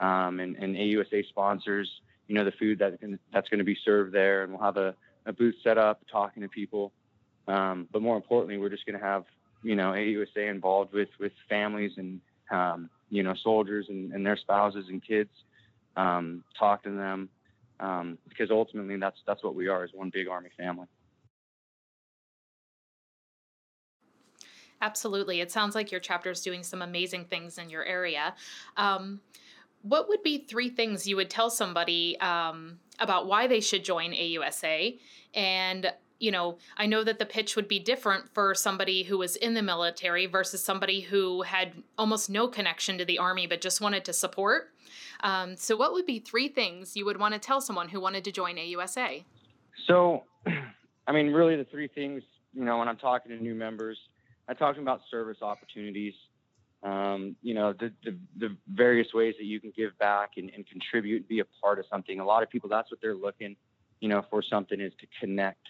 Um, 0.00 0.40
and, 0.40 0.56
and 0.56 0.74
AUSA 0.74 1.28
sponsors, 1.28 1.88
you 2.26 2.34
know, 2.34 2.44
the 2.44 2.52
food 2.52 2.80
that 2.80 2.98
can, 2.98 3.18
that's 3.32 3.48
going 3.48 3.58
to 3.58 3.64
be 3.64 3.76
served 3.84 4.12
there, 4.12 4.42
and 4.42 4.52
we'll 4.52 4.62
have 4.62 4.76
a, 4.76 4.94
a 5.26 5.32
booth 5.32 5.54
set 5.62 5.78
up, 5.78 6.02
talking 6.10 6.42
to 6.42 6.48
people. 6.48 6.92
Um, 7.46 7.88
but 7.92 8.02
more 8.02 8.16
importantly, 8.16 8.58
we're 8.58 8.68
just 8.68 8.84
going 8.86 8.98
to 8.98 9.04
have, 9.04 9.24
you 9.62 9.76
know, 9.76 9.92
AUSA 9.92 10.50
involved 10.50 10.92
with 10.92 11.08
with 11.20 11.32
families 11.48 11.92
and 11.96 12.20
um, 12.50 12.90
you 13.10 13.22
know 13.22 13.34
soldiers 13.34 13.86
and, 13.88 14.12
and, 14.12 14.24
their 14.26 14.36
spouses 14.36 14.86
and 14.88 15.04
kids, 15.04 15.30
um, 15.96 16.44
talk 16.58 16.82
to 16.84 16.90
them, 16.90 17.28
um, 17.80 18.18
because 18.28 18.50
ultimately 18.50 18.96
that's 18.96 19.18
that's 19.26 19.42
what 19.42 19.54
we 19.54 19.68
are, 19.68 19.84
is 19.84 19.90
one 19.92 20.10
big 20.10 20.28
Army 20.28 20.50
family. 20.56 20.86
Absolutely. 24.82 25.40
It 25.40 25.52
sounds 25.52 25.76
like 25.76 25.92
your 25.92 26.00
chapter 26.00 26.30
is 26.32 26.40
doing 26.40 26.64
some 26.64 26.82
amazing 26.82 27.26
things 27.26 27.56
in 27.56 27.70
your 27.70 27.84
area. 27.84 28.34
Um, 28.76 29.20
what 29.82 30.08
would 30.08 30.24
be 30.24 30.38
three 30.38 30.68
things 30.68 31.06
you 31.06 31.14
would 31.16 31.30
tell 31.30 31.50
somebody 31.50 32.18
um, 32.20 32.78
about 32.98 33.26
why 33.26 33.46
they 33.46 33.60
should 33.60 33.84
join 33.84 34.12
AUSA? 34.12 34.98
And, 35.34 35.92
you 36.18 36.32
know, 36.32 36.58
I 36.76 36.86
know 36.86 37.04
that 37.04 37.20
the 37.20 37.26
pitch 37.26 37.54
would 37.54 37.68
be 37.68 37.78
different 37.78 38.28
for 38.34 38.56
somebody 38.56 39.04
who 39.04 39.18
was 39.18 39.36
in 39.36 39.54
the 39.54 39.62
military 39.62 40.26
versus 40.26 40.62
somebody 40.64 41.00
who 41.00 41.42
had 41.42 41.74
almost 41.96 42.28
no 42.28 42.48
connection 42.48 42.98
to 42.98 43.04
the 43.04 43.18
Army 43.18 43.46
but 43.46 43.60
just 43.60 43.80
wanted 43.80 44.04
to 44.06 44.12
support. 44.12 44.70
Um, 45.20 45.56
so, 45.56 45.76
what 45.76 45.92
would 45.92 46.06
be 46.06 46.18
three 46.18 46.48
things 46.48 46.96
you 46.96 47.04
would 47.04 47.18
want 47.18 47.34
to 47.34 47.40
tell 47.40 47.60
someone 47.60 47.88
who 47.88 48.00
wanted 48.00 48.24
to 48.24 48.32
join 48.32 48.56
AUSA? 48.56 49.24
So, 49.86 50.24
I 51.06 51.12
mean, 51.12 51.28
really, 51.28 51.54
the 51.54 51.64
three 51.64 51.86
things, 51.86 52.22
you 52.52 52.64
know, 52.64 52.78
when 52.78 52.88
I'm 52.88 52.96
talking 52.96 53.30
to 53.30 53.40
new 53.40 53.54
members, 53.54 53.98
I 54.52 54.54
talked 54.54 54.78
about 54.78 55.00
service 55.10 55.38
opportunities. 55.40 56.12
Um, 56.82 57.36
you 57.40 57.54
know, 57.54 57.72
the, 57.72 57.90
the, 58.04 58.18
the, 58.36 58.56
various 58.68 59.14
ways 59.14 59.34
that 59.38 59.46
you 59.46 59.58
can 59.60 59.72
give 59.74 59.96
back 59.98 60.32
and, 60.36 60.50
and 60.54 60.66
contribute, 60.66 61.18
and 61.18 61.28
be 61.28 61.38
a 61.40 61.44
part 61.62 61.78
of 61.78 61.86
something. 61.90 62.20
A 62.20 62.24
lot 62.24 62.42
of 62.42 62.50
people, 62.50 62.68
that's 62.68 62.90
what 62.90 63.00
they're 63.00 63.14
looking, 63.14 63.56
you 64.00 64.10
know, 64.10 64.26
for 64.28 64.42
something 64.42 64.78
is 64.78 64.92
to 65.00 65.06
connect, 65.18 65.64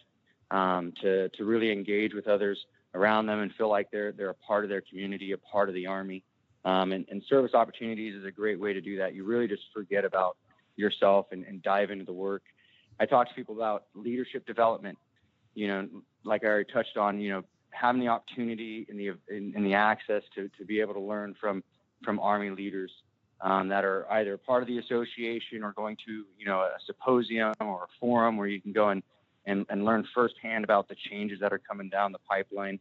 um, 0.50 0.92
to, 1.00 1.28
to 1.28 1.44
really 1.44 1.70
engage 1.70 2.12
with 2.12 2.26
others 2.26 2.58
around 2.94 3.26
them 3.26 3.38
and 3.38 3.52
feel 3.54 3.68
like 3.68 3.88
they're, 3.92 4.10
they're 4.10 4.30
a 4.30 4.34
part 4.34 4.64
of 4.64 4.70
their 4.70 4.80
community, 4.80 5.30
a 5.30 5.38
part 5.38 5.68
of 5.68 5.76
the 5.76 5.86
Army. 5.86 6.24
Um, 6.64 6.90
and, 6.90 7.06
and, 7.08 7.22
service 7.28 7.54
opportunities 7.54 8.16
is 8.16 8.24
a 8.24 8.32
great 8.32 8.58
way 8.58 8.72
to 8.72 8.80
do 8.80 8.96
that. 8.98 9.14
You 9.14 9.24
really 9.24 9.46
just 9.46 9.62
forget 9.72 10.04
about 10.04 10.36
yourself 10.76 11.26
and, 11.30 11.44
and 11.44 11.62
dive 11.62 11.92
into 11.92 12.04
the 12.04 12.12
work. 12.12 12.42
I 12.98 13.06
talk 13.06 13.28
to 13.28 13.34
people 13.34 13.54
about 13.54 13.84
leadership 13.94 14.44
development. 14.44 14.98
You 15.54 15.68
know, 15.68 15.88
like 16.24 16.42
I 16.42 16.46
already 16.46 16.72
touched 16.72 16.96
on, 16.96 17.20
you 17.20 17.30
know, 17.30 17.44
having 17.72 18.00
the 18.00 18.08
opportunity 18.08 18.86
and 18.88 18.98
the 18.98 19.08
in, 19.28 19.52
in 19.56 19.64
the 19.64 19.74
access 19.74 20.22
to, 20.34 20.48
to 20.58 20.64
be 20.64 20.80
able 20.80 20.94
to 20.94 21.00
learn 21.00 21.34
from 21.40 21.62
from 22.04 22.18
Army 22.20 22.50
leaders 22.50 22.90
um, 23.40 23.68
that 23.68 23.84
are 23.84 24.06
either 24.12 24.36
part 24.36 24.62
of 24.62 24.68
the 24.68 24.78
association 24.78 25.62
or 25.62 25.72
going 25.72 25.96
to 26.06 26.24
you 26.38 26.46
know 26.46 26.60
a 26.60 26.76
symposium 26.86 27.54
or 27.60 27.84
a 27.84 27.98
forum 28.00 28.36
where 28.36 28.46
you 28.46 28.60
can 28.60 28.72
go 28.72 28.88
and 28.88 29.02
and, 29.44 29.66
and 29.68 29.84
learn 29.84 30.06
firsthand 30.14 30.64
about 30.64 30.88
the 30.88 30.94
changes 31.10 31.40
that 31.40 31.52
are 31.52 31.58
coming 31.58 31.88
down 31.88 32.12
the 32.12 32.18
pipeline. 32.20 32.78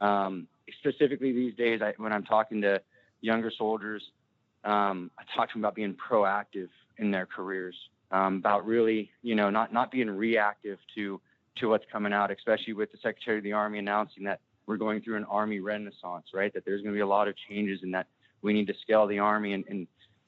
Um, 0.00 0.46
specifically 0.78 1.32
these 1.32 1.54
days, 1.56 1.80
I, 1.82 1.94
when 1.96 2.12
I'm 2.12 2.22
talking 2.22 2.60
to 2.62 2.80
younger 3.20 3.50
soldiers, 3.50 4.02
um, 4.64 5.10
I 5.18 5.24
talk 5.34 5.48
to 5.48 5.54
them 5.54 5.62
about 5.62 5.74
being 5.74 5.94
proactive 5.96 6.68
in 6.98 7.10
their 7.10 7.26
careers, 7.26 7.76
um, 8.10 8.36
about 8.36 8.66
really, 8.66 9.10
you 9.22 9.34
know, 9.34 9.50
not 9.50 9.72
not 9.72 9.90
being 9.90 10.10
reactive 10.10 10.78
to 10.94 11.20
to 11.56 11.68
what's 11.68 11.84
coming 11.90 12.12
out, 12.12 12.30
especially 12.30 12.72
with 12.72 12.92
the 12.92 12.98
Secretary 12.98 13.38
of 13.38 13.44
the 13.44 13.52
Army 13.52 13.78
announcing 13.78 14.24
that 14.24 14.40
we're 14.66 14.76
going 14.76 15.00
through 15.00 15.16
an 15.16 15.24
Army 15.24 15.60
renaissance, 15.60 16.26
right? 16.34 16.52
That 16.54 16.64
there's 16.64 16.82
going 16.82 16.92
to 16.92 16.96
be 16.96 17.02
a 17.02 17.06
lot 17.06 17.28
of 17.28 17.34
changes 17.48 17.80
and 17.82 17.94
that 17.94 18.06
we 18.42 18.52
need 18.52 18.66
to 18.66 18.74
scale 18.82 19.06
the 19.06 19.18
Army 19.18 19.52
and, 19.52 19.64
and, 19.68 19.86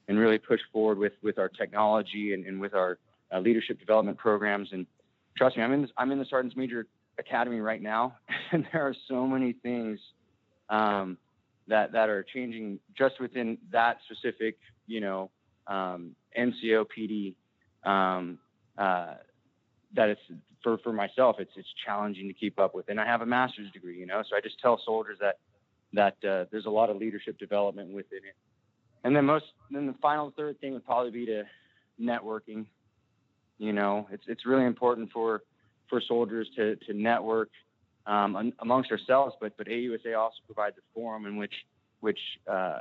and 0.08 0.18
really 0.18 0.38
push 0.38 0.60
forward 0.72 0.98
with, 0.98 1.12
with 1.22 1.38
our 1.38 1.48
technology 1.48 2.34
and, 2.34 2.46
and 2.46 2.60
with 2.60 2.74
our 2.74 2.98
uh, 3.34 3.40
leadership 3.40 3.78
development 3.78 4.16
programs. 4.16 4.68
And 4.72 4.86
trust 5.36 5.56
me, 5.56 5.62
I'm 5.62 5.72
in, 5.72 5.82
this, 5.82 5.90
I'm 5.96 6.12
in 6.12 6.18
the 6.18 6.26
Sergeant's 6.28 6.56
Major 6.56 6.86
Academy 7.18 7.60
right 7.60 7.82
now, 7.82 8.16
and 8.52 8.66
there 8.72 8.86
are 8.86 8.94
so 9.08 9.26
many 9.26 9.52
things 9.52 9.98
um, 10.70 11.18
that, 11.66 11.92
that 11.92 12.08
are 12.08 12.22
changing 12.22 12.78
just 12.96 13.20
within 13.20 13.58
that 13.72 13.98
specific, 14.06 14.56
you 14.86 15.00
know, 15.00 15.30
um, 15.66 16.14
NCO 16.38 16.86
PD 16.96 17.34
um, 17.88 18.38
uh, 18.78 19.14
that 19.94 20.08
it's 20.08 20.20
for 20.62 20.78
for 20.78 20.92
myself 20.92 21.36
it's 21.38 21.52
it's 21.56 21.68
challenging 21.84 22.28
to 22.28 22.34
keep 22.34 22.58
up 22.58 22.74
with. 22.74 22.88
And 22.88 23.00
i 23.00 23.06
have 23.06 23.22
a 23.22 23.26
master's 23.26 23.70
degree 23.72 23.98
you 23.98 24.06
know 24.06 24.22
so 24.28 24.36
i 24.36 24.40
just 24.40 24.58
tell 24.60 24.80
soldiers 24.84 25.18
that 25.20 25.38
that 25.92 26.16
uh, 26.24 26.44
there's 26.50 26.66
a 26.66 26.70
lot 26.70 26.90
of 26.90 26.96
leadership 26.96 27.38
development 27.38 27.90
within 27.90 28.18
it. 28.18 28.34
And 29.04 29.14
then 29.16 29.24
most 29.24 29.46
then 29.70 29.86
the 29.86 29.94
final 30.02 30.32
third 30.36 30.60
thing 30.60 30.74
would 30.74 30.84
probably 30.84 31.10
be 31.10 31.26
to 31.26 31.44
networking. 32.00 32.66
You 33.58 33.72
know 33.72 34.06
it's 34.10 34.24
it's 34.26 34.44
really 34.46 34.64
important 34.64 35.10
for 35.12 35.42
for 35.88 36.00
soldiers 36.00 36.48
to 36.56 36.76
to 36.76 36.92
network 36.92 37.50
um, 38.06 38.52
amongst 38.60 38.90
ourselves 38.90 39.34
but 39.40 39.56
but 39.56 39.66
AUSA 39.66 40.18
also 40.18 40.38
provides 40.46 40.76
a 40.78 40.82
forum 40.94 41.26
in 41.26 41.36
which 41.36 41.54
which 42.00 42.20
uh, 42.46 42.80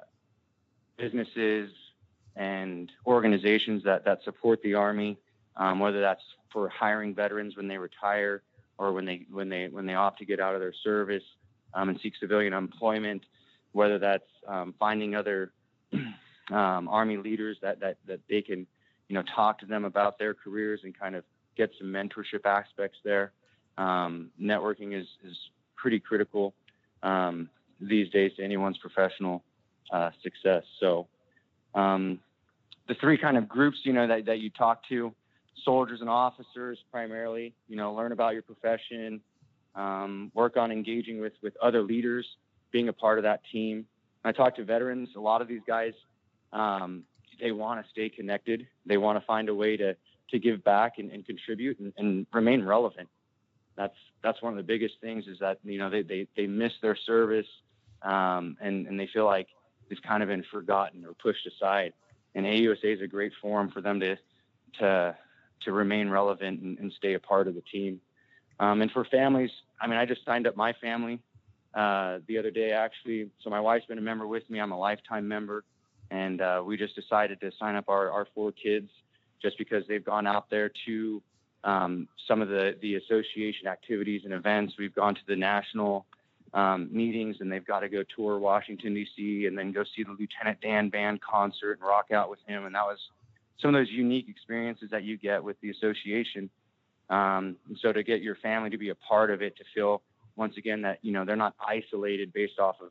businesses 0.98 1.72
and 2.36 2.92
organizations 3.06 3.84
that 3.84 4.06
that 4.06 4.20
support 4.24 4.62
the 4.62 4.74
army 4.74 5.18
um, 5.56 5.80
whether 5.80 6.02
that's 6.02 6.22
for 6.52 6.70
hiring 6.70 7.14
veterans 7.14 7.56
when 7.56 7.68
they 7.68 7.78
retire 7.78 8.44
or 8.78 8.94
when 8.94 9.06
they 9.06 9.26
when 9.32 9.50
they 9.50 9.68
when 9.68 9.86
they 9.86 9.94
opt 9.94 10.20
to 10.20 10.26
get 10.26 10.40
out 10.40 10.54
of 10.54 10.62
their 10.62 10.74
service 10.84 11.24
um, 11.74 11.90
and 11.90 12.00
seek 12.02 12.14
civilian 12.20 12.54
employment, 12.54 13.24
whether 13.72 14.00
that's 14.00 14.24
um, 14.48 14.74
finding 14.80 15.16
other 15.16 15.52
um, 16.52 16.88
army 16.88 17.18
leaders 17.18 17.58
that 17.62 17.80
that 17.80 17.98
that 18.08 18.20
they 18.30 18.42
can 18.42 18.68
you 19.08 19.16
know 19.16 19.24
talk 19.36 19.60
to 19.60 19.66
them 19.66 19.86
about 19.86 20.20
their 20.20 20.34
careers 20.34 20.82
and 20.84 20.98
kind 20.98 21.16
of 21.16 21.24
get 21.56 21.72
some 21.80 21.88
mentorship 21.88 22.46
aspects 22.46 22.98
there. 23.04 23.32
Um, 23.78 24.32
networking 24.42 25.00
is 25.00 25.08
is 25.24 25.36
pretty 25.76 26.00
critical 26.00 26.54
um, 27.04 27.50
these 27.80 28.10
days 28.10 28.32
to 28.38 28.44
anyone's 28.44 28.78
professional 28.78 29.44
uh, 29.92 30.10
success. 30.24 30.64
So 30.80 31.08
um, 31.76 32.20
the 32.88 32.96
three 32.96 33.18
kind 33.18 33.38
of 33.38 33.48
groups 33.48 33.78
you 33.84 33.94
know 33.94 34.08
that, 34.08 34.26
that 34.26 34.40
you 34.40 34.50
talk 34.50 34.82
to 34.90 35.14
soldiers 35.64 36.02
and 36.02 36.10
officers 36.10 36.80
primarily. 36.92 37.54
You 37.68 37.76
know, 37.76 37.94
learn 37.94 38.12
about 38.12 38.34
your 38.34 38.44
profession, 38.44 39.22
um, 39.76 40.32
work 40.34 40.58
on 40.58 40.72
engaging 40.72 41.22
with 41.22 41.34
with 41.42 41.56
other 41.62 41.82
leaders, 41.82 42.26
being 42.72 42.90
a 42.90 42.94
part 42.94 43.20
of 43.20 43.24
that 43.24 43.42
team. 43.52 43.86
I 44.24 44.32
talk 44.32 44.56
to 44.56 44.64
veterans. 44.64 45.10
A 45.16 45.20
lot 45.20 45.42
of 45.42 45.48
these 45.48 45.62
guys, 45.66 45.94
um, 46.52 47.04
they 47.40 47.52
want 47.52 47.84
to 47.84 47.90
stay 47.90 48.10
connected. 48.10 48.68
They 48.86 48.98
want 48.98 49.20
to 49.20 49.26
find 49.26 49.50
a 49.50 49.56
way 49.56 49.78
to 49.78 49.96
to 50.32 50.40
give 50.40 50.64
back 50.64 50.98
and, 50.98 51.10
and 51.12 51.26
contribute 51.26 51.80
and, 51.80 51.94
and, 51.98 52.28
remain 52.34 52.62
relevant. 52.62 53.08
That's 53.78 53.96
that's 54.22 54.42
one 54.42 54.52
of 54.52 54.58
the 54.58 54.64
biggest 54.64 54.96
things 55.00 55.26
is 55.28 55.40
that 55.40 55.60
you 55.64 55.78
know 55.78 55.90
they 55.90 56.02
they, 56.02 56.28
they 56.36 56.48
miss 56.48 56.74
their 56.82 56.96
service 56.96 57.48
um, 58.02 58.58
and 58.60 58.88
and 58.88 59.00
they 59.00 59.08
feel 59.08 59.26
like 59.26 59.48
it's 59.90 60.02
kind 60.02 60.24
of 60.24 60.30
been 60.30 60.44
forgotten 60.52 61.06
or 61.06 61.14
pushed 61.14 61.48
aside. 61.48 61.94
And 62.36 62.46
AUSA 62.46 62.96
is 62.96 63.02
a 63.02 63.08
great 63.08 63.32
forum 63.42 63.72
for 63.72 63.82
them 63.82 64.00
to 64.00 64.18
to 64.80 65.16
to 65.62 65.72
remain 65.72 66.10
relevant 66.10 66.62
and, 66.62 66.78
and 66.80 66.92
stay 66.98 67.14
a 67.14 67.20
part 67.20 67.48
of 67.48 67.56
the 67.56 67.64
team. 67.72 68.00
Um, 68.60 68.82
and 68.82 68.92
for 68.92 69.06
families, 69.06 69.52
I 69.80 69.88
mean, 69.88 69.98
I 69.98 70.06
just 70.06 70.26
signed 70.26 70.48
up 70.48 70.56
my 70.56 70.74
family 70.74 71.20
uh, 71.74 72.20
the 72.28 72.38
other 72.38 72.52
day, 72.52 72.72
actually. 72.72 73.30
So 73.44 73.50
my 73.50 73.60
wife's 73.60 73.86
been 73.86 73.98
a 73.98 74.02
member 74.02 74.26
with 74.26 74.50
me. 74.50 74.60
I'm 74.60 74.72
a 74.72 74.80
lifetime 74.80 75.28
member. 75.28 75.64
And 76.10 76.42
uh, 76.42 76.64
we 76.66 76.78
just 76.78 76.96
decided 76.96 77.40
to 77.42 77.52
sign 77.60 77.76
up 77.76 77.90
our, 77.90 78.10
our 78.12 78.28
four 78.34 78.52
kids 78.52 78.90
just 79.42 79.58
because 79.58 79.84
they've 79.88 80.04
gone 80.04 80.26
out 80.26 80.50
there 80.50 80.72
to 80.86 81.22
um, 81.64 82.08
some 82.28 82.42
of 82.42 82.48
the, 82.48 82.76
the 82.82 82.96
association 82.96 83.68
activities 83.68 84.22
and 84.24 84.34
events. 84.34 84.76
We've 84.80 84.96
gone 84.96 85.16
to 85.16 85.22
the 85.28 85.36
national 85.36 86.06
um, 86.54 86.90
meetings 86.92 87.38
and 87.40 87.52
they've 87.52 87.66
got 87.66 87.82
to 87.82 87.90
go 87.90 88.04
tour 88.16 88.40
Washington, 88.40 88.94
D.C., 88.94 89.46
and 89.46 89.58
then 89.58 89.72
go 89.72 89.84
see 89.96 90.04
the 90.04 90.16
Lieutenant 90.18 90.62
Dan 90.62 90.90
Band 90.90 91.22
concert 91.22 91.80
and 91.80 91.88
rock 91.88 92.12
out 92.12 92.30
with 92.30 92.40
him. 92.48 92.66
And 92.66 92.74
that 92.74 92.86
was 92.86 93.00
some 93.60 93.74
of 93.74 93.80
those 93.80 93.90
unique 93.90 94.30
experiences 94.30 94.90
that 94.92 95.04
you 95.04 95.18
get 95.18 95.44
with 95.44 95.60
the 95.62 95.70
association. 95.70 96.50
Um, 97.10 97.56
and 97.68 97.78
so 97.82 97.92
to 97.92 98.04
get 98.04 98.22
your 98.22 98.36
family 98.36 98.70
to 98.70 98.78
be 98.78 98.90
a 98.90 98.96
part 98.96 99.32
of 99.32 99.42
it, 99.42 99.56
to 99.58 99.64
feel 99.74 100.02
once 100.36 100.56
again 100.58 100.82
that 100.84 101.00
you 101.02 101.12
know 101.12 101.26
they're 101.26 101.36
not 101.36 101.56
isolated 101.66 102.32
based 102.34 102.60
off 102.60 102.76
of 102.82 102.90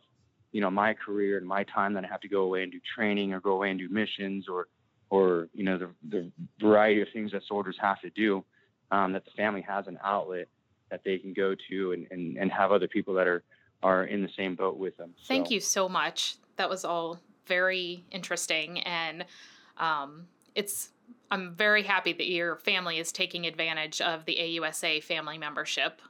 you 0.53 0.61
know 0.61 0.71
my 0.71 0.95
career 0.95 1.39
and 1.39 1.47
my 1.47 1.65
time 1.65 1.95
that 1.95 2.05
I 2.05 2.09
have 2.09 2.21
to 2.21 2.29
go 2.29 2.43
away 2.43 2.63
and 2.63 2.73
do 2.73 2.81
training 2.95 3.33
or 3.33 3.41
go 3.41 3.53
away 3.53 3.71
and 3.71 3.79
do 3.79 3.89
missions 3.89 4.47
or 4.49 4.69
or 5.11 5.49
you 5.53 5.65
know 5.65 5.79
the, 5.79 5.91
the 6.09 6.31
variety 6.61 7.03
of 7.03 7.09
things 7.13 7.33
that 7.33 7.43
soldiers 7.49 7.77
have 7.81 8.01
to 8.01 8.11
do. 8.11 8.45
Um, 8.93 9.13
that 9.15 9.25
the 9.25 9.33
family 9.33 9.63
has 9.63 9.89
an 9.89 9.99
outlet 10.05 10.47
that 10.93 11.03
they 11.05 11.19
can 11.19 11.33
go 11.33 11.57
to 11.69 11.91
and, 11.91 12.07
and, 12.13 12.37
and 12.37 12.53
have 12.53 12.71
other 12.71 12.87
people 12.87 13.15
that 13.15 13.27
are 13.27 13.43
are 13.83 14.05
in 14.05 14.23
the 14.23 14.29
same 14.37 14.55
boat 14.55 14.79
with 14.79 14.97
them. 14.97 15.13
Thank 15.27 15.49
so. 15.49 15.55
you 15.55 15.61
so 15.61 15.89
much. 15.89 16.37
That 16.57 16.71
was 16.71 16.85
all 16.85 17.21
very 17.47 18.05
interesting 18.11 18.81
and 18.81 19.25
um, 19.77 20.27
it's 20.57 20.91
I'm 21.31 21.55
very 21.55 21.83
happy 21.83 22.13
that 22.13 22.27
your 22.27 22.57
family 22.57 22.99
is 22.99 23.13
taking 23.13 23.47
advantage 23.47 24.01
of 24.01 24.25
the 24.25 24.37
AUSA 24.41 25.03
family 25.03 25.39
membership. 25.39 26.01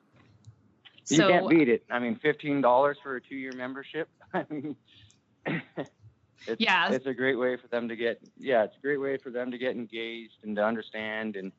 You 1.09 1.17
so, 1.19 1.29
can't 1.29 1.49
beat 1.49 1.69
it. 1.69 1.85
I 1.91 1.99
mean, 1.99 2.17
fifteen 2.17 2.61
dollars 2.61 2.97
for 3.03 3.17
a 3.17 3.21
two-year 3.21 3.53
membership. 3.53 4.09
I 4.35 4.45
mean, 4.51 4.77
it's, 5.47 6.61
yeah, 6.61 6.91
it's 6.91 7.07
a 7.07 7.15
great 7.15 7.39
way 7.39 7.57
for 7.57 7.69
them 7.69 7.89
to 7.89 7.97
get. 7.97 8.21
Yeah, 8.39 8.65
it's 8.65 8.77
a 8.77 8.81
great 8.81 9.01
way 9.01 9.17
for 9.19 9.31
them 9.31 9.51
to 9.51 9.59
get 9.59 9.77
engaged 9.77 10.39
and 10.43 10.57
to 10.57 10.65
understand. 10.65 11.37
And 11.37 11.53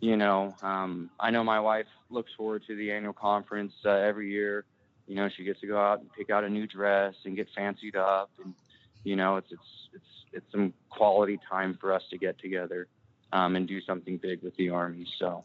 you 0.00 0.16
know, 0.16 0.54
um, 0.62 1.10
I 1.18 1.30
know 1.30 1.44
my 1.44 1.60
wife 1.60 1.86
looks 2.10 2.30
forward 2.36 2.62
to 2.66 2.76
the 2.76 2.92
annual 2.92 3.12
conference 3.12 3.72
uh, 3.84 3.90
every 3.90 4.30
year. 4.30 4.64
You 5.06 5.16
know, 5.16 5.28
she 5.28 5.44
gets 5.44 5.60
to 5.60 5.66
go 5.66 5.78
out 5.78 6.00
and 6.00 6.12
pick 6.12 6.30
out 6.30 6.44
a 6.44 6.48
new 6.48 6.66
dress 6.66 7.14
and 7.24 7.34
get 7.36 7.48
fancied 7.56 7.96
up, 7.96 8.30
and 8.44 8.54
you 9.04 9.16
know, 9.16 9.36
it's 9.36 9.50
it's 9.50 9.62
it's 9.94 10.04
it's 10.32 10.52
some 10.52 10.72
quality 10.88 11.38
time 11.48 11.76
for 11.80 11.92
us 11.92 12.02
to 12.10 12.18
get 12.18 12.38
together 12.38 12.86
um, 13.32 13.56
and 13.56 13.66
do 13.66 13.80
something 13.82 14.16
big 14.16 14.42
with 14.42 14.56
the 14.56 14.70
army. 14.70 15.06
So. 15.18 15.44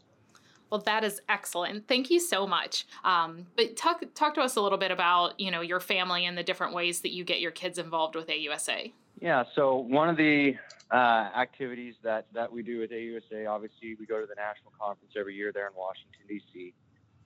Well, 0.72 0.82
that 0.82 1.04
is 1.04 1.22
excellent. 1.30 1.88
Thank 1.88 2.10
you 2.10 2.20
so 2.20 2.48
much. 2.48 2.86
Um, 3.04 3.46
but 3.56 3.78
talk 3.78 4.04
talk 4.16 4.34
to 4.36 4.42
us 4.42 4.56
a 4.56 4.62
little 4.62 4.78
bit 4.78 4.92
about 4.92 5.40
you 5.40 5.52
know 5.52 5.62
your 5.62 5.80
family 5.80 6.26
and 6.26 6.38
the 6.38 6.44
different 6.44 6.74
ways 6.74 7.02
that 7.02 7.14
you 7.14 7.24
get 7.24 7.40
your 7.40 7.52
kids 7.52 7.78
involved 7.78 8.16
with 8.16 8.28
AUSA. 8.28 8.92
Yeah. 9.22 9.44
So 9.56 9.76
one 9.76 10.10
of 10.10 10.18
the 10.18 10.56
uh, 10.92 11.30
activities 11.38 11.96
that 12.04 12.26
that 12.34 12.52
we 12.52 12.64
do 12.64 12.80
with 12.80 12.92
AUSA, 12.92 13.50
obviously, 13.50 13.96
we 14.00 14.06
go 14.06 14.20
to 14.20 14.28
the 14.28 14.36
national 14.36 14.74
conference 14.80 15.14
every 15.16 15.36
year 15.36 15.52
there 15.54 15.68
in 15.68 15.74
Washington 15.78 16.22
D.C. 16.28 16.74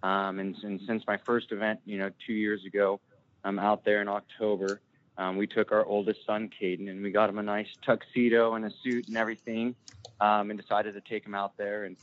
Um, 0.04 0.40
and, 0.40 0.56
and, 0.64 0.80
since 0.88 1.04
my 1.08 1.18
first 1.26 1.52
event, 1.52 1.82
you 1.86 1.98
know, 1.98 2.10
two 2.26 2.34
years 2.34 2.64
ago, 2.66 3.02
I'm 3.44 3.60
out 3.60 3.84
there 3.84 4.02
in 4.02 4.08
October 4.08 4.80
um, 5.20 5.36
we 5.36 5.46
took 5.48 5.74
our 5.74 5.86
oldest 5.86 6.26
son, 6.26 6.50
Caden, 6.50 6.90
and 6.90 7.04
we 7.04 7.12
got 7.12 7.30
him 7.30 7.40
a 7.40 7.44
nice 7.44 7.68
tuxedo 7.86 8.56
and 8.56 8.64
a 8.64 8.72
suit 8.82 9.10
and 9.10 9.18
everything, 9.18 9.76
um, 10.22 10.50
and 10.50 10.58
decided 10.58 10.94
to 10.94 11.02
take 11.02 11.26
him 11.26 11.36
out 11.36 11.58
there. 11.58 11.84
And, 11.84 11.98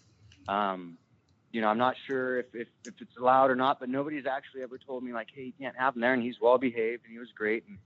um, 0.49 0.99
you 1.50 1.62
know, 1.62 1.68
I'm 1.68 1.78
not 1.78 1.96
sure 2.06 2.40
if, 2.40 2.46
if, 2.52 2.68
if, 2.85 2.92
it's 3.00 3.16
allowed 3.16 3.50
or 3.50 3.56
not, 3.56 3.80
but 3.80 3.88
nobody's 3.88 4.26
actually 4.26 4.62
ever 4.62 4.76
told 4.76 5.02
me, 5.02 5.14
like, 5.14 5.28
hey, 5.35 5.44
you 5.44 5.52
can't 5.58 5.75
have 5.76 5.94
him 5.94 6.02
there. 6.02 6.12
And 6.12 6.23
he's 6.23 6.37
well 6.42 6.58
behaved 6.58 7.04
and 7.04 7.12
he 7.12 7.18
was 7.18 7.30
great. 7.35 7.64
And, 7.66 7.78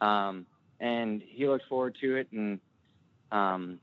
um, 0.00 0.46
and 0.80 1.20
he 1.22 1.46
looked 1.46 1.66
forward 1.68 1.94
to 2.00 2.16
it. 2.16 2.28
And, 2.32 2.58
um, 3.30 3.80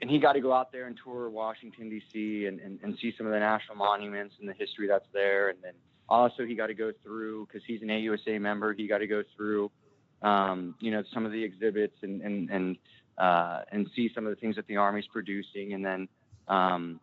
and 0.00 0.08
he 0.08 0.20
got 0.20 0.34
to 0.34 0.40
go 0.40 0.52
out 0.52 0.70
there 0.70 0.86
and 0.86 0.96
tour 1.02 1.28
Washington, 1.30 1.90
D.C., 1.90 2.46
and, 2.46 2.60
and, 2.60 2.78
and 2.84 2.96
see 3.02 3.12
some 3.18 3.26
of 3.26 3.32
the 3.32 3.40
national 3.40 3.76
monuments 3.76 4.36
and 4.38 4.48
the 4.48 4.54
history 4.54 4.86
that's 4.86 5.08
there. 5.12 5.48
And 5.48 5.58
then 5.60 5.72
also, 6.08 6.46
he 6.46 6.54
got 6.54 6.68
to 6.68 6.74
go 6.74 6.92
through, 7.02 7.46
because 7.46 7.66
he's 7.66 7.82
an 7.82 7.88
AUSA 7.88 8.40
member, 8.40 8.72
he 8.72 8.86
got 8.86 8.98
to 8.98 9.08
go 9.08 9.24
through 9.36 9.72
um, 10.22 10.74
you 10.80 10.90
know, 10.90 11.02
some 11.12 11.26
of 11.26 11.32
the 11.32 11.42
exhibits 11.42 11.96
and 12.02 12.20
and 12.22 12.50
and 12.50 12.76
uh, 13.16 13.62
and 13.70 13.88
see 13.94 14.10
some 14.14 14.26
of 14.26 14.30
the 14.30 14.36
things 14.36 14.56
that 14.56 14.66
the 14.66 14.76
Army's 14.76 15.06
producing, 15.06 15.72
and 15.72 15.84
then 15.84 16.08
um, 16.48 17.00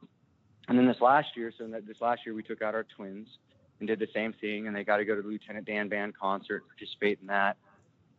and 0.67 0.77
then 0.77 0.88
this 0.88 1.01
last 1.01 1.36
year, 1.36 1.53
so 1.57 1.67
this 1.67 2.01
last 2.01 2.25
year 2.25 2.34
we 2.34 2.43
took 2.43 2.62
out 2.62 2.74
our 2.74 2.86
twins 2.95 3.27
and 3.79 3.88
did 3.88 4.00
the 4.00 4.07
same 4.13 4.34
thing, 4.34 4.67
and 4.67 4.75
they 4.75 4.84
got 4.84 4.98
to 4.98 5.05
go 5.05 5.15
to 5.15 5.22
the 5.22 5.27
Lieutenant 5.27 5.65
Dan 5.65 5.89
Band 5.89 6.17
concert, 6.17 6.63
participate 6.67 7.19
in 7.22 7.27
that, 7.27 7.57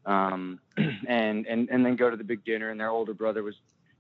um, 0.05 0.61
and 1.09 1.47
and 1.47 1.69
and 1.69 1.85
then 1.85 1.97
go 1.97 2.11
to 2.11 2.17
the 2.17 2.25
big 2.25 2.45
dinner. 2.45 2.71
And 2.71 2.79
their 2.79 2.91
older 2.91 3.15
brother 3.15 3.43
was, 3.43 3.55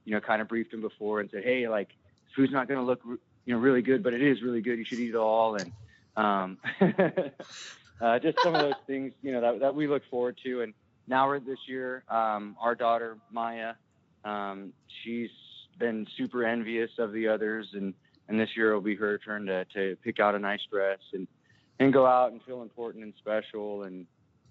you 0.05 0.15
know, 0.15 0.21
kind 0.21 0.41
of 0.41 0.49
briefed 0.49 0.73
him 0.73 0.81
before 0.81 1.21
and 1.21 1.31
said, 1.31 1.45
hey, 1.45 1.69
like 1.69 1.89
food's 2.35 2.53
not 2.53 2.69
going 2.69 2.79
to 2.79 2.85
look, 2.85 3.01
you 3.05 3.55
know, 3.55 3.59
really 3.59 3.83
good, 3.83 4.03
but 4.03 4.13
it 4.13 4.23
is 4.23 4.43
really 4.43 4.61
good. 4.61 4.79
You 4.79 4.85
should 4.85 5.01
eat 5.01 5.11
it 5.11 5.17
all. 5.17 5.57
And 5.57 5.73
um, 6.17 6.59
uh, 8.01 8.19
just 8.19 8.39
some 8.43 8.55
of 8.55 8.61
those 8.61 8.75
things, 8.87 9.13
you 9.23 9.33
know, 9.33 9.41
that, 9.41 9.61
that 9.61 9.75
we 9.75 9.89
look 9.89 10.03
forward 10.11 10.39
to. 10.45 10.63
And 10.63 10.75
now 11.09 11.39
this 11.39 11.59
year, 11.67 12.05
um, 12.09 12.57
our 12.61 12.75
daughter 12.75 13.17
Maya, 13.31 13.75
um, 14.25 14.73
she's 15.03 15.31
been 15.79 16.07
super 16.17 16.45
envious 16.45 16.91
of 16.99 17.13
the 17.13 17.29
others, 17.29 17.69
and 17.75 17.95
and 18.29 18.41
this 18.41 18.49
year 18.57 18.75
will 18.75 18.81
be 18.81 18.97
her 18.97 19.19
turn 19.19 19.47
to 19.47 19.65
to 19.67 19.97
pick 20.03 20.19
out 20.21 20.35
a 20.35 20.39
nice 20.39 20.61
dress 20.71 20.99
and 21.13 21.29
and 21.79 21.93
go 21.93 22.07
out 22.07 22.33
and 22.33 22.43
feel 22.43 22.63
important 22.63 23.05
and 23.05 23.15
special. 23.19 23.85
And 23.85 24.07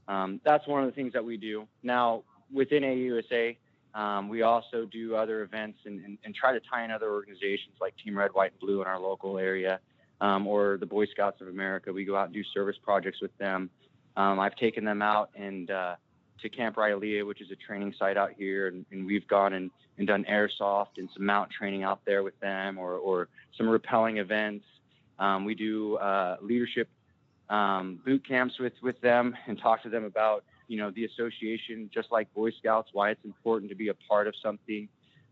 um, 0.07 0.39
that's 0.45 0.67
one 0.67 0.83
of 0.83 0.89
the 0.89 0.95
things 0.95 1.13
that 1.13 1.23
we 1.23 1.37
do 1.37 1.67
now 1.83 2.23
within 2.53 2.83
AUSA. 2.83 3.57
Um, 3.93 4.27
we 4.27 4.41
also 4.41 4.85
do 4.85 5.15
other 5.15 5.41
events 5.41 5.79
and, 5.85 6.03
and, 6.03 6.17
and, 6.25 6.35
try 6.35 6.51
to 6.51 6.59
tie 6.69 6.83
in 6.83 6.91
other 6.91 7.09
organizations 7.09 7.75
like 7.79 7.93
Team 8.03 8.17
Red, 8.17 8.31
White, 8.33 8.51
and 8.51 8.59
Blue 8.59 8.81
in 8.81 8.87
our 8.87 8.99
local 8.99 9.37
area, 9.37 9.79
um, 10.19 10.45
or 10.45 10.75
the 10.77 10.85
Boy 10.85 11.05
Scouts 11.05 11.39
of 11.39 11.47
America. 11.47 11.93
We 11.93 12.03
go 12.03 12.17
out 12.17 12.25
and 12.25 12.33
do 12.33 12.43
service 12.53 12.75
projects 12.83 13.21
with 13.21 13.35
them. 13.37 13.69
Um, 14.17 14.37
I've 14.37 14.57
taken 14.57 14.83
them 14.83 15.01
out 15.01 15.29
and 15.33 15.71
uh, 15.71 15.95
to 16.41 16.49
Camp 16.49 16.75
Rilea, 16.75 17.25
which 17.25 17.41
is 17.41 17.51
a 17.51 17.55
training 17.55 17.93
site 17.97 18.17
out 18.17 18.31
here, 18.37 18.67
and, 18.67 18.85
and 18.91 19.05
we've 19.05 19.27
gone 19.27 19.53
and, 19.53 19.71
and, 19.97 20.07
done 20.07 20.25
airsoft 20.29 20.97
and 20.97 21.09
some 21.13 21.25
MOUT 21.25 21.49
training 21.49 21.83
out 21.83 22.01
there 22.05 22.23
with 22.23 22.37
them, 22.39 22.77
or, 22.77 22.93
or 22.93 23.29
some 23.57 23.67
rappelling 23.67 24.19
events. 24.19 24.65
Um, 25.17 25.45
we 25.45 25.55
do 25.55 25.95
uh, 25.97 26.37
leadership 26.41 26.89
um, 27.49 27.99
boot 28.03 28.27
camps 28.27 28.59
with 28.59 28.73
with 28.81 28.99
them 29.01 29.35
and 29.47 29.59
talk 29.59 29.83
to 29.83 29.89
them 29.89 30.03
about 30.03 30.43
you 30.67 30.77
know 30.77 30.91
the 30.91 31.05
association, 31.05 31.89
just 31.93 32.11
like 32.11 32.33
Boy 32.33 32.51
Scouts, 32.51 32.89
why 32.93 33.11
it's 33.11 33.23
important 33.23 33.69
to 33.69 33.75
be 33.75 33.89
a 33.89 33.93
part 33.93 34.27
of 34.27 34.33
something, 34.41 34.87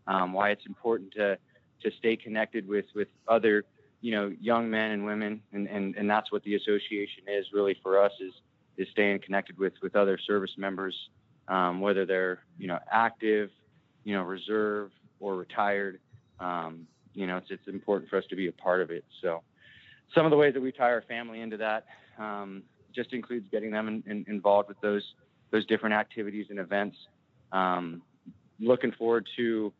um, 0.06 0.32
why 0.32 0.50
it's 0.50 0.66
important 0.66 1.12
to 1.14 1.38
to 1.82 1.90
stay 1.98 2.16
connected 2.16 2.66
with 2.66 2.86
with 2.94 3.08
other 3.28 3.64
you 4.00 4.12
know 4.12 4.32
young 4.40 4.70
men 4.70 4.92
and 4.92 5.04
women, 5.04 5.42
and 5.52 5.66
and 5.68 5.96
and 5.96 6.08
that's 6.08 6.30
what 6.32 6.42
the 6.44 6.54
association 6.54 7.24
is 7.28 7.46
really 7.52 7.76
for 7.82 8.00
us 8.00 8.12
is 8.20 8.32
is 8.76 8.88
staying 8.92 9.20
connected 9.20 9.58
with 9.58 9.74
with 9.82 9.96
other 9.96 10.18
service 10.18 10.52
members, 10.56 10.94
um, 11.48 11.80
whether 11.80 12.04
they're 12.06 12.40
you 12.58 12.66
know 12.66 12.78
active, 12.90 13.50
you 14.04 14.14
know 14.14 14.22
reserve 14.22 14.90
or 15.20 15.36
retired. 15.36 16.00
Um, 16.40 16.86
you 17.14 17.26
know, 17.26 17.36
it's 17.36 17.50
it's 17.50 17.66
important 17.68 18.10
for 18.10 18.18
us 18.18 18.24
to 18.30 18.36
be 18.36 18.48
a 18.48 18.52
part 18.52 18.80
of 18.80 18.90
it. 18.90 19.04
So, 19.22 19.42
some 20.14 20.26
of 20.26 20.30
the 20.30 20.36
ways 20.36 20.54
that 20.54 20.60
we 20.60 20.72
tie 20.72 20.90
our 20.90 21.02
family 21.02 21.40
into 21.40 21.56
that 21.58 21.86
um, 22.18 22.62
just 22.94 23.12
includes 23.12 23.46
getting 23.50 23.70
them 23.70 23.88
in, 23.88 24.02
in, 24.06 24.24
involved 24.28 24.68
with 24.68 24.80
those 24.80 25.02
those 25.50 25.64
different 25.66 25.94
activities 25.94 26.46
and 26.50 26.58
events. 26.58 26.96
Um, 27.52 28.02
looking 28.60 28.92
forward 28.92 29.28
to 29.36 29.72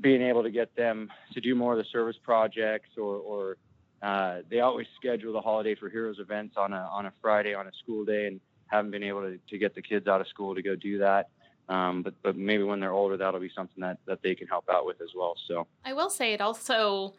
being 0.00 0.22
able 0.22 0.42
to 0.42 0.50
get 0.50 0.74
them 0.76 1.10
to 1.34 1.40
do 1.40 1.54
more 1.54 1.72
of 1.72 1.78
the 1.78 1.84
service 1.90 2.16
projects 2.22 2.90
or, 2.96 3.16
or 3.16 3.56
uh, 4.02 4.38
they 4.48 4.60
always 4.60 4.86
schedule 4.96 5.32
the 5.32 5.40
holiday 5.40 5.74
for 5.74 5.88
heroes 5.88 6.18
events 6.18 6.56
on 6.56 6.72
a 6.72 6.88
on 6.90 7.06
a 7.06 7.12
Friday 7.20 7.54
on 7.54 7.66
a 7.66 7.72
school 7.82 8.04
day 8.04 8.26
and 8.26 8.40
haven't 8.66 8.90
been 8.90 9.02
able 9.02 9.22
to, 9.22 9.38
to 9.48 9.58
get 9.58 9.74
the 9.74 9.82
kids 9.82 10.06
out 10.06 10.20
of 10.20 10.28
school 10.28 10.54
to 10.54 10.62
go 10.62 10.74
do 10.74 10.98
that. 10.98 11.28
Um, 11.68 12.02
but 12.02 12.14
but 12.22 12.36
maybe 12.36 12.62
when 12.62 12.80
they're 12.80 12.92
older, 12.92 13.16
that'll 13.16 13.40
be 13.40 13.50
something 13.54 13.80
that 13.80 13.98
that 14.06 14.22
they 14.22 14.34
can 14.34 14.48
help 14.48 14.64
out 14.70 14.86
with 14.86 15.00
as 15.00 15.10
well. 15.14 15.34
So 15.46 15.66
I 15.84 15.92
will 15.92 16.10
say 16.10 16.32
it 16.32 16.40
also 16.40 17.14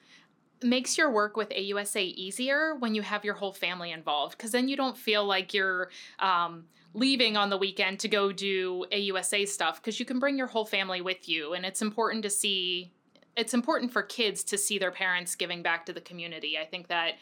makes 0.64 0.98
your 0.98 1.10
work 1.10 1.36
with 1.38 1.50
AUSA 1.50 2.14
easier 2.14 2.76
when 2.76 2.94
you 2.94 3.02
have 3.02 3.26
your 3.26 3.34
whole 3.34 3.54
family 3.54 3.92
involved 3.92 4.38
because 4.38 4.52
then 4.52 4.68
you 4.68 4.76
don't 4.76 4.98
feel 4.98 5.26
like 5.26 5.54
you're 5.54 5.90
um, 6.20 6.66
leaving 6.94 7.36
on 7.36 7.50
the 7.50 7.58
weekend 7.58 8.00
to 8.00 8.08
go 8.08 8.32
do 8.32 8.86
AUSA 8.92 9.48
stuff 9.48 9.82
because 9.82 10.00
you 10.00 10.06
can 10.06 10.20
bring 10.20 10.38
your 10.38 10.48
whole 10.48 10.66
family 10.66 11.02
with 11.02 11.28
you 11.28 11.54
and 11.54 11.66
it's 11.66 11.82
important 11.82 12.22
to 12.24 12.30
see 12.30 12.92
it's 13.36 13.54
important 13.54 13.92
for 13.92 14.04
kids 14.04 14.44
to 14.46 14.58
see 14.58 14.78
their 14.78 14.92
parents 14.92 15.36
giving 15.36 15.62
back 15.62 15.86
to 15.86 15.94
the 15.94 16.02
community. 16.02 16.58
I 16.58 16.66
think 16.66 16.88
that 16.88 17.14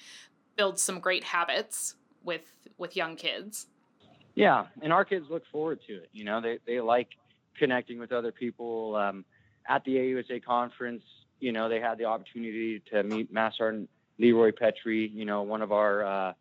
builds 0.56 0.82
some 0.82 1.00
great 1.00 1.24
habits 1.24 1.96
with 2.24 2.52
with 2.78 2.96
young 2.96 3.16
kids. 3.16 3.68
Yeah, 4.36 4.68
and 4.82 4.94
our 4.94 5.06
kids 5.06 5.26
look 5.30 5.44
forward 5.52 5.80
to 5.88 5.94
it. 5.94 6.10
You 6.14 6.24
know, 6.24 6.42
they 6.42 6.60
they 6.66 6.80
like 6.80 7.10
connecting 7.58 8.00
with 8.00 8.12
other 8.12 8.32
people. 8.32 8.96
Um, 8.96 9.26
at 9.68 9.84
the 9.84 9.96
AUSA 9.98 10.44
conference, 10.44 11.04
you 11.40 11.52
know, 11.52 11.70
they 11.70 11.80
had 11.80 11.98
the 11.98 12.06
opportunity 12.06 12.82
to 12.92 13.04
meet 13.04 13.32
Master 13.32 13.58
Sergeant 13.58 13.90
Leroy 14.18 14.52
Petry, 14.52 15.10
you 15.14 15.26
know, 15.26 15.44
one 15.44 15.62
of 15.62 15.72
our 15.72 16.04
uh, 16.06 16.34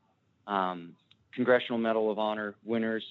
um, 0.51 0.95
Congressional 1.35 1.79
Medal 1.79 2.11
of 2.11 2.19
Honor 2.19 2.57
winners, 2.65 3.05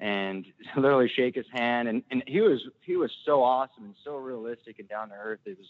and 0.00 0.44
literally 0.76 1.10
shake 1.14 1.34
his 1.34 1.46
hand. 1.52 1.88
And, 1.88 2.02
and 2.10 2.22
he 2.26 2.40
was 2.40 2.60
he 2.82 2.96
was 2.96 3.10
so 3.24 3.42
awesome 3.42 3.84
and 3.84 3.94
so 4.04 4.16
realistic 4.16 4.78
and 4.78 4.88
down 4.88 5.08
to 5.08 5.14
earth. 5.14 5.40
It 5.46 5.56
was 5.58 5.66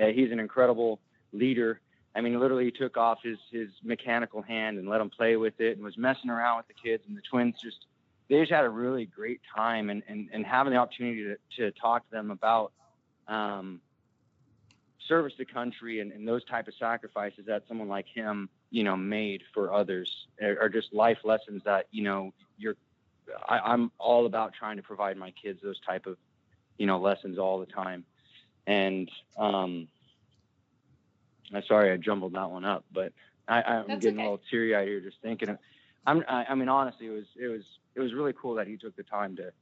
uh, 0.00 0.06
he's 0.06 0.32
an 0.32 0.40
incredible 0.40 1.00
leader. 1.32 1.80
I 2.14 2.20
mean, 2.20 2.38
literally, 2.38 2.66
he 2.66 2.70
took 2.70 2.96
off 2.96 3.18
his 3.22 3.38
his 3.50 3.68
mechanical 3.82 4.42
hand 4.42 4.78
and 4.78 4.88
let 4.88 5.00
him 5.00 5.10
play 5.10 5.36
with 5.36 5.60
it, 5.60 5.76
and 5.76 5.84
was 5.84 5.96
messing 5.96 6.30
around 6.30 6.58
with 6.58 6.68
the 6.68 6.74
kids. 6.74 7.04
And 7.08 7.16
the 7.16 7.22
twins 7.22 7.56
just 7.60 7.86
they 8.28 8.40
just 8.40 8.52
had 8.52 8.64
a 8.64 8.70
really 8.70 9.06
great 9.06 9.40
time, 9.54 9.90
and 9.90 10.02
and, 10.08 10.28
and 10.32 10.44
having 10.44 10.72
the 10.72 10.78
opportunity 10.78 11.24
to, 11.24 11.36
to 11.56 11.70
talk 11.72 12.04
to 12.04 12.10
them 12.10 12.30
about 12.30 12.72
um, 13.28 13.80
service 15.08 15.32
to 15.38 15.44
country 15.44 16.00
and, 16.00 16.12
and 16.12 16.26
those 16.26 16.44
type 16.44 16.68
of 16.68 16.74
sacrifices 16.74 17.46
that 17.46 17.62
someone 17.66 17.88
like 17.88 18.06
him, 18.06 18.48
you 18.70 18.84
know, 18.84 18.96
made 18.96 19.42
for 19.52 19.72
others 19.72 20.26
are, 20.42 20.58
are 20.60 20.68
just 20.68 20.92
life 20.92 21.18
lessons 21.24 21.62
that 21.64 21.86
you 21.90 22.02
know 22.02 22.32
you're. 22.58 22.76
I, 23.48 23.60
I'm 23.60 23.90
all 23.98 24.26
about 24.26 24.52
trying 24.52 24.76
to 24.76 24.82
provide 24.82 25.16
my 25.16 25.30
kids 25.30 25.60
those 25.62 25.80
type 25.80 26.06
of, 26.06 26.18
you 26.76 26.86
know, 26.86 26.98
lessons 26.98 27.38
all 27.38 27.60
the 27.60 27.66
time 27.66 28.04
and 28.66 29.10
um, 29.36 29.88
I'm 31.54 31.62
sorry 31.66 31.92
I 31.92 31.96
jumbled 31.96 32.34
that 32.34 32.50
one 32.50 32.64
up, 32.64 32.84
but 32.92 33.12
I, 33.48 33.62
I'm 33.62 33.86
getting 33.98 34.14
okay. 34.14 34.20
a 34.20 34.24
little 34.24 34.40
teary 34.50 34.74
eyed 34.74 34.88
here 34.88 35.00
just 35.00 35.16
thinking. 35.22 35.50
Of, 35.50 35.58
I'm, 36.06 36.24
I, 36.28 36.46
I 36.50 36.54
mean, 36.54 36.68
honestly, 36.68 37.06
it 37.06 37.10
was 37.10 37.26
it 37.40 37.48
was 37.48 37.62
it 37.94 38.00
was 38.00 38.12
really 38.14 38.32
cool 38.40 38.54
that 38.54 38.66
he 38.66 38.76
took 38.76 38.96
the 38.96 39.02
time 39.02 39.36
to 39.36 39.52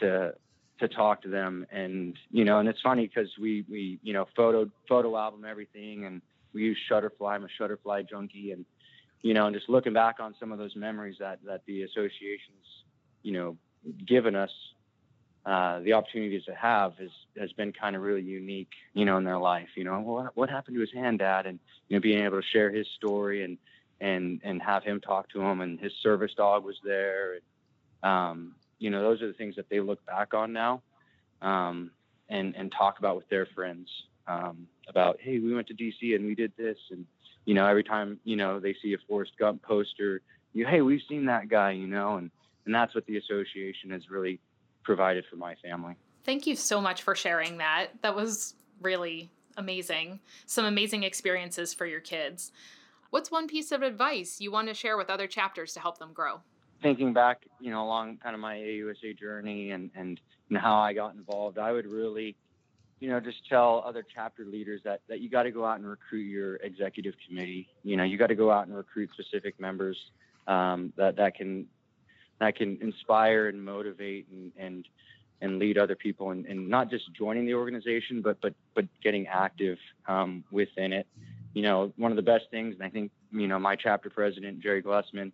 to 0.00 0.34
to 0.78 0.88
talk 0.88 1.22
to 1.22 1.28
them, 1.28 1.66
and 1.70 2.16
you 2.30 2.44
know, 2.44 2.58
and 2.58 2.68
it's 2.68 2.80
funny 2.80 3.06
because 3.06 3.30
we 3.40 3.64
we 3.68 3.98
you 4.02 4.12
know 4.12 4.26
photo 4.36 4.70
photo 4.88 5.16
album 5.16 5.44
everything, 5.44 6.04
and 6.06 6.22
we 6.52 6.62
use 6.62 6.78
Shutterfly. 6.90 7.34
I'm 7.34 7.44
a 7.44 7.48
Shutterfly 7.60 8.08
junkie, 8.08 8.52
and 8.52 8.64
you 9.22 9.34
know, 9.34 9.46
and 9.46 9.54
just 9.54 9.68
looking 9.68 9.92
back 9.92 10.20
on 10.20 10.34
some 10.38 10.52
of 10.52 10.58
those 10.58 10.76
memories 10.76 11.16
that 11.20 11.40
that 11.44 11.62
the 11.66 11.82
associations 11.82 12.64
you 13.22 13.32
know 13.32 13.56
given 14.06 14.34
us 14.34 14.50
uh, 15.46 15.78
the 15.80 15.92
opportunities 15.92 16.44
to 16.44 16.54
have 16.54 16.94
has 16.98 17.10
has 17.38 17.52
been 17.52 17.72
kind 17.72 17.94
of 17.94 18.02
really 18.02 18.22
unique, 18.22 18.72
you 18.94 19.04
know, 19.04 19.16
in 19.16 19.22
their 19.22 19.38
life. 19.38 19.68
You 19.76 19.84
know, 19.84 20.00
what 20.00 20.36
what 20.36 20.50
happened 20.50 20.74
to 20.74 20.80
his 20.80 20.92
hand, 20.92 21.20
Dad, 21.20 21.46
and 21.46 21.60
you 21.88 21.96
know, 21.96 22.00
being 22.00 22.24
able 22.24 22.40
to 22.42 22.48
share 22.52 22.70
his 22.70 22.86
story 22.96 23.44
and 23.44 23.56
and 24.00 24.40
and 24.42 24.60
have 24.60 24.82
him 24.82 25.00
talk 25.00 25.28
to 25.30 25.40
him, 25.40 25.60
and 25.60 25.78
his 25.78 25.92
service 26.02 26.32
dog 26.36 26.64
was 26.64 26.74
there. 26.84 27.34
And, 27.34 28.12
um, 28.12 28.54
you 28.80 28.90
know, 28.90 29.00
those 29.02 29.22
are 29.22 29.28
the 29.28 29.34
things 29.34 29.54
that 29.54 29.68
they 29.68 29.78
look 29.78 30.04
back 30.04 30.34
on 30.34 30.52
now, 30.52 30.82
um, 31.40 31.92
and 32.28 32.56
and 32.56 32.72
talk 32.76 32.98
about 32.98 33.14
with 33.14 33.28
their 33.28 33.46
friends 33.46 33.88
um, 34.26 34.66
about, 34.88 35.18
hey, 35.20 35.38
we 35.38 35.54
went 35.54 35.68
to 35.68 35.74
DC 35.74 36.16
and 36.16 36.26
we 36.26 36.34
did 36.34 36.52
this, 36.56 36.78
and 36.90 37.06
you 37.44 37.54
know, 37.54 37.66
every 37.66 37.84
time 37.84 38.18
you 38.24 38.34
know 38.34 38.58
they 38.58 38.74
see 38.82 38.94
a 38.94 38.98
Forrest 39.06 39.32
Gump 39.38 39.62
poster, 39.62 40.22
you, 40.52 40.66
hey, 40.66 40.80
we've 40.80 41.02
seen 41.08 41.26
that 41.26 41.48
guy, 41.48 41.70
you 41.70 41.86
know, 41.86 42.16
and 42.16 42.32
and 42.64 42.74
that's 42.74 42.96
what 42.96 43.06
the 43.06 43.16
association 43.16 43.90
has 43.90 44.10
really 44.10 44.40
provided 44.86 45.24
for 45.28 45.36
my 45.36 45.56
family. 45.56 45.96
Thank 46.24 46.46
you 46.46 46.56
so 46.56 46.80
much 46.80 47.02
for 47.02 47.14
sharing 47.14 47.58
that. 47.58 47.88
That 48.02 48.16
was 48.16 48.54
really 48.80 49.30
amazing. 49.56 50.20
Some 50.46 50.64
amazing 50.64 51.02
experiences 51.02 51.74
for 51.74 51.84
your 51.84 52.00
kids. 52.00 52.52
What's 53.10 53.30
one 53.30 53.48
piece 53.48 53.72
of 53.72 53.82
advice 53.82 54.40
you 54.40 54.50
want 54.50 54.68
to 54.68 54.74
share 54.74 54.96
with 54.96 55.10
other 55.10 55.26
chapters 55.26 55.74
to 55.74 55.80
help 55.80 55.98
them 55.98 56.12
grow? 56.12 56.40
Thinking 56.82 57.12
back, 57.12 57.42
you 57.60 57.70
know, 57.70 57.84
along 57.84 58.18
kind 58.18 58.34
of 58.34 58.40
my 58.40 58.56
AUSA 58.56 59.18
journey 59.18 59.70
and 59.72 59.90
and 59.94 60.20
and 60.48 60.58
how 60.58 60.76
I 60.76 60.92
got 60.92 61.14
involved, 61.14 61.58
I 61.58 61.72
would 61.72 61.86
really, 61.86 62.36
you 63.00 63.08
know, 63.08 63.18
just 63.18 63.38
tell 63.48 63.82
other 63.86 64.04
chapter 64.14 64.44
leaders 64.44 64.82
that 64.84 65.00
that 65.08 65.20
you 65.20 65.30
got 65.30 65.44
to 65.44 65.50
go 65.50 65.64
out 65.64 65.78
and 65.78 65.88
recruit 65.88 66.24
your 66.24 66.56
executive 66.56 67.14
committee. 67.26 67.68
You 67.82 67.96
know, 67.96 68.04
you 68.04 68.18
got 68.18 68.28
to 68.28 68.34
go 68.34 68.50
out 68.50 68.66
and 68.66 68.76
recruit 68.76 69.10
specific 69.14 69.58
members 69.58 69.96
um, 70.46 70.92
that 70.96 71.16
that 71.16 71.34
can 71.34 71.66
that 72.38 72.56
can 72.56 72.78
inspire 72.80 73.48
and 73.48 73.64
motivate 73.64 74.26
and 74.30 74.52
and 74.58 74.88
and 75.42 75.58
lead 75.58 75.76
other 75.76 75.94
people 75.94 76.30
and, 76.30 76.46
and 76.46 76.68
not 76.68 76.88
just 76.88 77.12
joining 77.12 77.46
the 77.46 77.54
organization 77.54 78.22
but 78.22 78.40
but 78.40 78.54
but 78.74 78.86
getting 79.02 79.26
active 79.26 79.78
um, 80.08 80.44
within 80.50 80.92
it. 80.92 81.06
You 81.54 81.62
know 81.62 81.92
one 81.96 82.12
of 82.12 82.16
the 82.16 82.22
best 82.22 82.44
things 82.50 82.74
and 82.74 82.82
i 82.82 82.90
think 82.90 83.10
you 83.32 83.48
know 83.48 83.58
my 83.58 83.76
chapter 83.76 84.10
president 84.10 84.60
jerry 84.60 84.82
glessman 84.82 85.32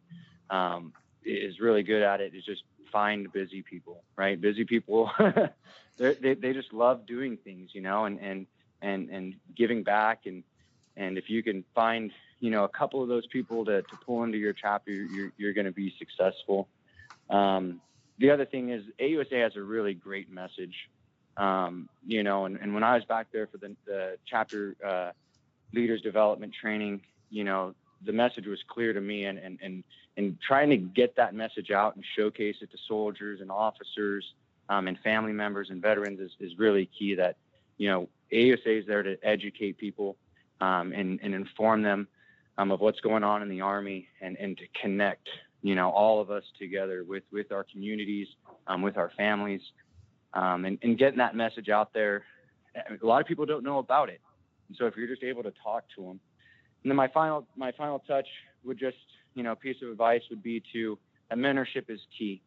um, 0.51 0.93
is 1.25 1.59
really 1.59 1.83
good 1.83 2.03
at 2.03 2.21
it 2.21 2.35
is 2.35 2.45
just 2.45 2.63
find 2.93 3.33
busy 3.33 3.63
people 3.63 4.03
right? 4.17 4.41
Busy 4.41 4.65
people 4.65 5.11
they 5.99 6.35
they 6.35 6.53
just 6.53 6.73
love 6.73 7.07
doing 7.07 7.37
things 7.39 7.71
you 7.73 7.81
know 7.81 8.05
and 8.05 8.21
and 8.21 8.47
and 8.81 9.11
and 9.11 9.35
giving 9.57 9.83
back. 9.83 10.27
And 10.27 10.45
and 10.97 11.19
if 11.19 11.29
you 11.29 11.43
can 11.43 11.65
find 11.75 12.13
you 12.41 12.51
know 12.51 12.65
a 12.65 12.69
couple 12.69 13.03
of 13.03 13.09
those 13.09 13.27
people 13.27 13.65
to, 13.65 13.83
to 13.83 13.97
pull 14.05 14.23
into 14.25 14.39
your 14.39 14.53
chapter 14.53 14.91
you're, 14.91 15.33
you're 15.39 15.53
going 15.53 15.65
to 15.65 15.73
be 15.73 15.95
successful 15.99 16.69
um, 17.33 17.81
the 18.19 18.31
other 18.31 18.45
thing 18.45 18.71
is 18.71 18.85
AUSA 19.01 19.43
has 19.43 19.57
a 19.57 19.63
really 19.63 19.95
great 19.95 20.31
message, 20.31 20.89
um, 21.37 21.89
you 22.07 22.23
know, 22.23 22.45
and, 22.45 22.59
and 22.61 22.75
when 22.75 22.85
I 22.85 22.95
was 22.95 23.05
back 23.05 23.29
there 23.33 23.47
for 23.47 23.59
the, 23.59 23.75
the 23.87 24.17
chapter 24.27 24.77
uh, 24.87 25.11
leaders 25.73 26.03
development 26.03 26.53
training, 26.55 27.01
you 27.31 27.43
know, 27.43 27.75
the 28.05 28.13
message 28.13 28.47
was 28.47 28.61
clear 28.69 28.93
to 28.93 29.01
me, 29.01 29.25
and 29.25 29.39
and 29.39 29.59
and 29.63 29.85
and 30.17 30.39
trying 30.41 30.71
to 30.71 30.77
get 30.77 31.17
that 31.17 31.35
message 31.35 31.71
out 31.71 31.97
and 31.97 32.05
showcase 32.17 32.57
it 32.61 32.71
to 32.71 32.79
soldiers 32.87 33.41
and 33.41 33.51
officers 33.51 34.35
um, 34.69 34.89
and 34.89 34.99
family 35.01 35.33
members 35.33 35.71
and 35.71 35.81
veterans 35.81 36.21
is, 36.21 36.33
is 36.41 36.59
really 36.59 36.87
key. 36.87 37.15
That 37.15 37.37
you 37.79 37.89
know, 37.89 38.09
AUSA 38.33 38.81
is 38.81 38.87
there 38.87 39.03
to 39.03 39.17
educate 39.23 39.79
people 39.79 40.17
um, 40.61 40.93
and 40.93 41.21
and 41.23 41.35
inform 41.35 41.83
them 41.83 42.09
um, 42.59 42.71
of 42.71 42.81
what's 42.81 43.01
going 43.01 43.25
on 43.25 43.43
in 43.43 43.49
the 43.49 43.61
Army 43.61 44.09
and 44.21 44.37
and 44.37 44.59
to 44.59 44.65
connect 44.81 45.29
you 45.63 45.75
know 45.75 45.91
all 45.91 46.21
of 46.21 46.31
us 46.31 46.43
together 46.59 47.05
with 47.05 47.23
with 47.33 47.53
our 47.53 47.65
communities, 47.65 48.29
um, 48.67 48.83
with 48.83 48.97
our 48.97 49.11
families, 49.17 49.63
um, 50.35 50.65
and 50.65 50.79
and 50.83 50.99
getting 50.99 51.19
that 51.19 51.35
message 51.35 51.69
out 51.69 51.93
there. 51.95 52.25
A 52.75 53.07
lot 53.07 53.21
of 53.21 53.27
people 53.27 53.47
don't 53.47 53.65
know 53.65 53.79
about 53.79 54.09
it, 54.09 54.21
and 54.69 54.77
so 54.77 54.87
if 54.87 54.97
you're 54.97 55.07
just 55.07 55.23
able 55.23 55.43
to 55.43 55.53
talk 55.63 55.85
to 55.97 56.03
them, 56.03 56.21
and 56.83 56.91
then 56.91 56.97
my 56.97 57.09
final 57.09 57.47
my 57.57 57.73
final 57.73 58.01
touch 58.01 58.27
would 58.65 58.79
just 58.79 58.97
you 59.35 59.43
know 59.43 59.55
piece 59.55 59.77
of 59.83 59.89
advice 59.89 60.23
would 60.31 60.43
be 60.43 60.63
to 60.73 60.99
that 61.31 61.39
mentorship 61.39 61.89
is 61.89 62.01
key. 62.19 62.43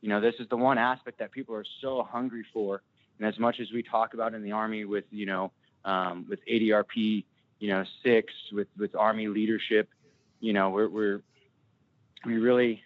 You 0.00 0.08
know 0.08 0.20
this 0.20 0.34
is 0.38 0.48
the 0.48 0.56
one 0.56 0.78
aspect 0.78 1.18
that 1.18 1.32
people 1.32 1.54
are 1.54 1.66
so 1.82 2.06
hungry 2.08 2.44
for, 2.52 2.82
and 3.18 3.28
as 3.28 3.38
much 3.38 3.60
as 3.60 3.70
we 3.72 3.82
talk 3.82 4.14
about 4.14 4.34
in 4.34 4.42
the 4.42 4.52
Army 4.52 4.84
with 4.84 5.04
you 5.10 5.26
know 5.26 5.52
um, 5.84 6.24
with 6.28 6.40
ADRP 6.50 7.24
you 7.58 7.68
know 7.68 7.84
six 8.04 8.32
with 8.52 8.68
with 8.78 8.94
Army 8.94 9.28
leadership, 9.28 9.88
you 10.40 10.52
know 10.52 10.70
we're 10.70 10.88
we're 10.88 11.20
we 12.24 12.36
really 12.36 12.82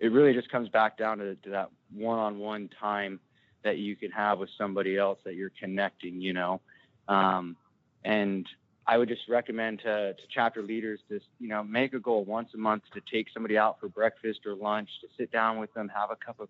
it 0.00 0.12
really 0.12 0.32
just 0.32 0.50
comes 0.50 0.68
back 0.68 0.98
down 0.98 1.18
to, 1.18 1.34
to 1.36 1.50
that 1.50 1.70
one-on-one 1.94 2.68
time 2.80 3.20
that 3.62 3.78
you 3.78 3.96
can 3.96 4.10
have 4.10 4.38
with 4.38 4.50
somebody 4.58 4.98
else 4.98 5.18
that 5.24 5.34
you're 5.34 5.52
connecting 5.58 6.20
you 6.20 6.32
know 6.32 6.60
um, 7.08 7.56
and 8.04 8.46
i 8.86 8.98
would 8.98 9.08
just 9.08 9.22
recommend 9.28 9.78
to, 9.78 10.14
to 10.14 10.22
chapter 10.32 10.62
leaders 10.62 11.00
to 11.08 11.20
you 11.38 11.48
know 11.48 11.62
make 11.62 11.94
a 11.94 12.00
goal 12.00 12.24
once 12.24 12.50
a 12.54 12.58
month 12.58 12.82
to 12.92 13.00
take 13.10 13.28
somebody 13.32 13.56
out 13.56 13.78
for 13.80 13.88
breakfast 13.88 14.40
or 14.46 14.54
lunch 14.54 14.88
to 15.00 15.08
sit 15.16 15.30
down 15.30 15.58
with 15.58 15.72
them 15.74 15.88
have 15.88 16.10
a 16.10 16.16
cup 16.16 16.40
of 16.40 16.48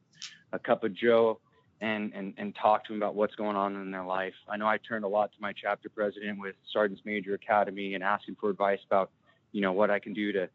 a 0.52 0.58
cup 0.58 0.84
of 0.84 0.94
joe 0.94 1.38
and, 1.80 2.12
and, 2.14 2.34
and 2.36 2.54
talk 2.54 2.84
to 2.86 2.92
them 2.92 3.02
about 3.02 3.14
what's 3.14 3.34
going 3.34 3.56
on 3.56 3.76
in 3.76 3.90
their 3.90 4.04
life. 4.04 4.34
I 4.48 4.56
know 4.56 4.66
I 4.66 4.78
turned 4.78 5.04
a 5.04 5.08
lot 5.08 5.32
to 5.32 5.36
my 5.40 5.52
chapter 5.52 5.88
president 5.88 6.38
with 6.38 6.54
Sergeant's 6.72 7.04
Major 7.04 7.34
Academy 7.34 7.94
and 7.94 8.02
asking 8.02 8.36
for 8.40 8.50
advice 8.50 8.78
about, 8.86 9.10
you 9.52 9.60
know, 9.60 9.72
what 9.72 9.90
I 9.90 9.98
can 9.98 10.14
do 10.14 10.32
to 10.32 10.48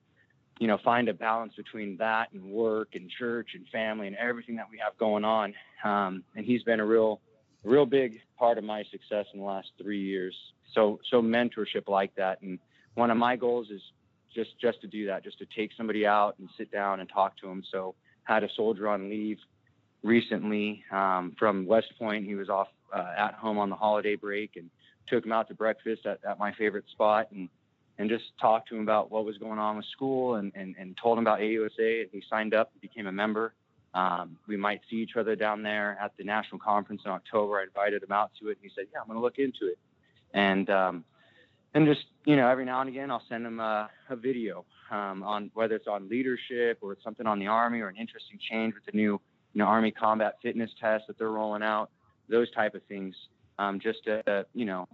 you 0.59 0.67
know, 0.67 0.77
find 0.83 1.07
a 1.07 1.13
balance 1.13 1.53
between 1.55 1.97
that 1.97 2.31
and 2.33 2.43
work 2.43 2.89
and 2.93 3.09
church 3.09 3.51
and 3.55 3.65
family 3.69 4.07
and 4.07 4.15
everything 4.17 4.57
that 4.57 4.67
we 4.69 4.77
have 4.77 4.97
going 4.97 5.23
on. 5.23 5.53
Um, 5.83 6.23
and 6.35 6.45
he's 6.45 6.63
been 6.63 6.81
a 6.81 6.85
real, 6.85 7.21
real 7.63 7.85
big 7.85 8.19
part 8.37 8.57
of 8.57 8.65
my 8.65 8.83
success 8.91 9.25
in 9.33 9.39
the 9.39 9.45
last 9.45 9.69
three 9.81 10.01
years. 10.01 10.35
So, 10.75 10.99
so 11.09 11.21
mentorship 11.21 11.87
like 11.87 12.13
that. 12.15 12.41
And 12.41 12.59
one 12.95 13.09
of 13.09 13.17
my 13.17 13.37
goals 13.37 13.69
is 13.69 13.81
just, 14.35 14.51
just 14.59 14.81
to 14.81 14.87
do 14.87 15.07
that, 15.07 15.23
just 15.23 15.39
to 15.39 15.45
take 15.55 15.71
somebody 15.77 16.05
out 16.05 16.35
and 16.39 16.49
sit 16.57 16.69
down 16.71 16.99
and 16.99 17.09
talk 17.09 17.37
to 17.37 17.47
them. 17.47 17.63
So 17.71 17.95
had 18.25 18.43
a 18.43 18.49
soldier 18.55 18.89
on 18.89 19.09
leave 19.09 19.37
recently 20.03 20.83
um, 20.91 21.35
from 21.39 21.65
West 21.65 21.93
Point. 21.97 22.25
He 22.25 22.35
was 22.35 22.49
off 22.49 22.67
uh, 22.93 23.13
at 23.17 23.33
home 23.33 23.57
on 23.57 23.69
the 23.69 23.75
holiday 23.77 24.15
break 24.15 24.51
and 24.57 24.69
took 25.07 25.25
him 25.25 25.31
out 25.31 25.47
to 25.47 25.53
breakfast 25.53 26.05
at, 26.05 26.19
at 26.29 26.37
my 26.37 26.53
favorite 26.53 26.85
spot. 26.91 27.27
And 27.31 27.47
and 27.99 28.09
just 28.09 28.23
talked 28.39 28.69
to 28.69 28.75
him 28.75 28.81
about 28.81 29.11
what 29.11 29.25
was 29.25 29.37
going 29.37 29.59
on 29.59 29.75
with 29.75 29.85
school 29.91 30.35
and, 30.35 30.53
and, 30.55 30.73
and 30.79 30.97
told 30.97 31.17
him 31.17 31.25
about 31.25 31.39
AUSA. 31.39 32.09
He 32.11 32.23
signed 32.29 32.53
up 32.53 32.71
became 32.81 33.07
a 33.07 33.11
member. 33.11 33.53
Um, 33.93 34.37
we 34.47 34.55
might 34.55 34.81
see 34.89 34.95
each 34.95 35.15
other 35.17 35.35
down 35.35 35.63
there 35.63 35.97
at 36.01 36.13
the 36.17 36.23
national 36.23 36.59
conference 36.59 37.01
in 37.05 37.11
October. 37.11 37.59
I 37.59 37.63
invited 37.63 38.01
him 38.01 38.11
out 38.11 38.31
to 38.41 38.47
it, 38.49 38.57
and 38.61 38.63
he 38.63 38.71
said, 38.73 38.85
"Yeah, 38.93 39.01
I'm 39.01 39.07
going 39.07 39.17
to 39.17 39.21
look 39.21 39.37
into 39.37 39.67
it." 39.67 39.77
And 40.33 40.69
um, 40.69 41.03
and 41.73 41.85
just 41.85 42.05
you 42.25 42.35
know, 42.35 42.47
every 42.47 42.65
now 42.65 42.81
and 42.81 42.89
again, 42.89 43.11
I'll 43.11 43.23
send 43.27 43.45
him 43.45 43.59
a, 43.59 43.89
a 44.09 44.15
video 44.15 44.63
um, 44.91 45.23
on 45.23 45.51
whether 45.53 45.75
it's 45.75 45.87
on 45.87 46.07
leadership 46.07 46.77
or 46.81 46.93
it's 46.93 47.03
something 47.03 47.25
on 47.25 47.39
the 47.39 47.47
Army 47.47 47.81
or 47.81 47.89
an 47.89 47.97
interesting 47.97 48.39
change 48.49 48.75
with 48.75 48.85
the 48.85 48.95
new 48.95 49.19
you 49.53 49.59
know 49.59 49.65
Army 49.65 49.91
combat 49.91 50.35
fitness 50.41 50.71
test 50.79 51.05
that 51.07 51.17
they're 51.17 51.31
rolling 51.31 51.63
out. 51.63 51.89
Those 52.29 52.49
type 52.51 52.75
of 52.75 52.83
things, 52.83 53.15
um, 53.57 53.79
just 53.79 54.03
to 54.05 54.31
uh, 54.31 54.43
you 54.53 54.65
know 54.65 54.87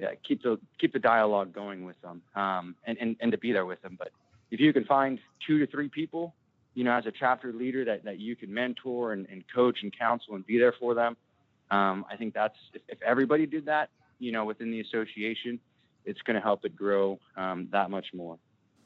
yeah, 0.00 0.10
keep 0.26 0.42
the 0.42 0.58
keep 0.78 0.92
the 0.92 0.98
dialogue 0.98 1.52
going 1.52 1.84
with 1.84 2.00
them 2.02 2.22
um, 2.34 2.74
and, 2.86 2.98
and 2.98 3.16
and 3.20 3.32
to 3.32 3.38
be 3.38 3.52
there 3.52 3.66
with 3.66 3.80
them. 3.82 3.96
But 3.98 4.10
if 4.50 4.60
you 4.60 4.72
can 4.72 4.84
find 4.84 5.18
two 5.46 5.58
to 5.58 5.66
three 5.66 5.88
people, 5.88 6.34
you 6.74 6.84
know, 6.84 6.92
as 6.92 7.06
a 7.06 7.12
chapter 7.12 7.52
leader 7.52 7.84
that 7.84 8.04
that 8.04 8.18
you 8.18 8.36
can 8.36 8.52
mentor 8.52 9.12
and, 9.12 9.26
and 9.30 9.44
coach 9.54 9.78
and 9.82 9.96
counsel 9.96 10.34
and 10.34 10.46
be 10.46 10.58
there 10.58 10.74
for 10.78 10.94
them, 10.94 11.16
um, 11.70 12.04
I 12.10 12.16
think 12.16 12.34
that's 12.34 12.56
if, 12.74 12.82
if, 12.88 13.02
everybody 13.02 13.46
did 13.46 13.66
that, 13.66 13.90
you 14.18 14.32
know, 14.32 14.44
within 14.44 14.70
the 14.70 14.80
association, 14.80 15.58
it's 16.04 16.20
going 16.22 16.36
to 16.36 16.40
help 16.40 16.64
it 16.64 16.76
grow 16.76 17.18
um, 17.36 17.68
that 17.72 17.90
much 17.90 18.06
more. 18.14 18.38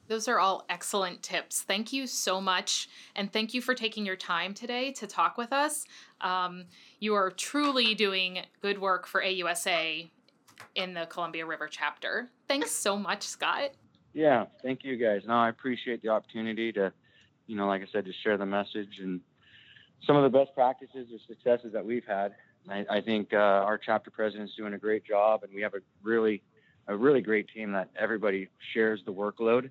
Those 0.09 0.27
are 0.27 0.41
all 0.41 0.65
excellent 0.69 1.23
tips. 1.23 1.63
Thank 1.63 1.93
you 1.93 2.09
so 2.09 2.41
much. 2.41 2.89
And 3.15 3.33
thank 3.33 3.55
you 3.55 3.63
for 3.63 3.77
taking 3.77 4.05
your 4.05 4.17
time 4.17 4.55
today 4.55 4.91
to 4.93 5.07
talk 5.07 5.39
with 5.39 5.53
us. 5.53 5.85
Um, 6.21 6.65
you 6.99 7.15
are 7.15 7.31
truly 7.31 7.95
doing 7.95 8.41
good 8.61 8.81
work 8.81 9.07
for 9.07 9.23
AUSA 9.23 10.11
in 10.75 10.95
the 10.95 11.07
Columbia 11.07 11.47
River 11.47 11.69
chapter. 11.69 12.31
Thanks 12.49 12.71
so 12.71 12.97
much, 12.97 13.23
Scott. 13.23 13.71
Yeah, 14.13 14.47
thank 14.63 14.85
you 14.85 14.97
guys. 14.97 15.23
No, 15.27 15.35
I 15.35 15.49
appreciate 15.49 16.03
the 16.03 16.09
opportunity 16.09 16.73
to, 16.73 16.93
you 17.47 17.57
know, 17.57 17.67
like 17.67 17.83
I 17.83 17.87
said, 17.93 18.05
to 18.07 18.13
share 18.25 18.37
the 18.37 18.47
message 18.47 18.99
and 19.01 19.21
some 20.07 20.17
of 20.17 20.31
the 20.31 20.37
best 20.37 20.55
practices 20.55 21.09
or 21.13 21.19
successes 21.29 21.73
that 21.73 21.85
we've 21.85 22.07
had. 22.07 22.35
I, 22.69 22.85
I 22.91 23.01
think 23.01 23.33
uh, 23.33 23.37
our 23.37 23.79
chapter 23.79 24.11
president 24.11 24.51
is 24.51 24.57
doing 24.57 24.75
a 24.75 24.79
great 24.79 25.05
job, 25.05 25.45
and 25.45 25.55
we 25.55 25.63
have 25.63 25.75
a 25.75 25.81
really, 26.03 26.43
a 26.89 26.97
really 26.97 27.21
great 27.21 27.49
team 27.55 27.73
that 27.73 27.91
everybody 27.99 28.49
shares 28.75 29.01
the 29.07 29.13
workload. 29.13 29.71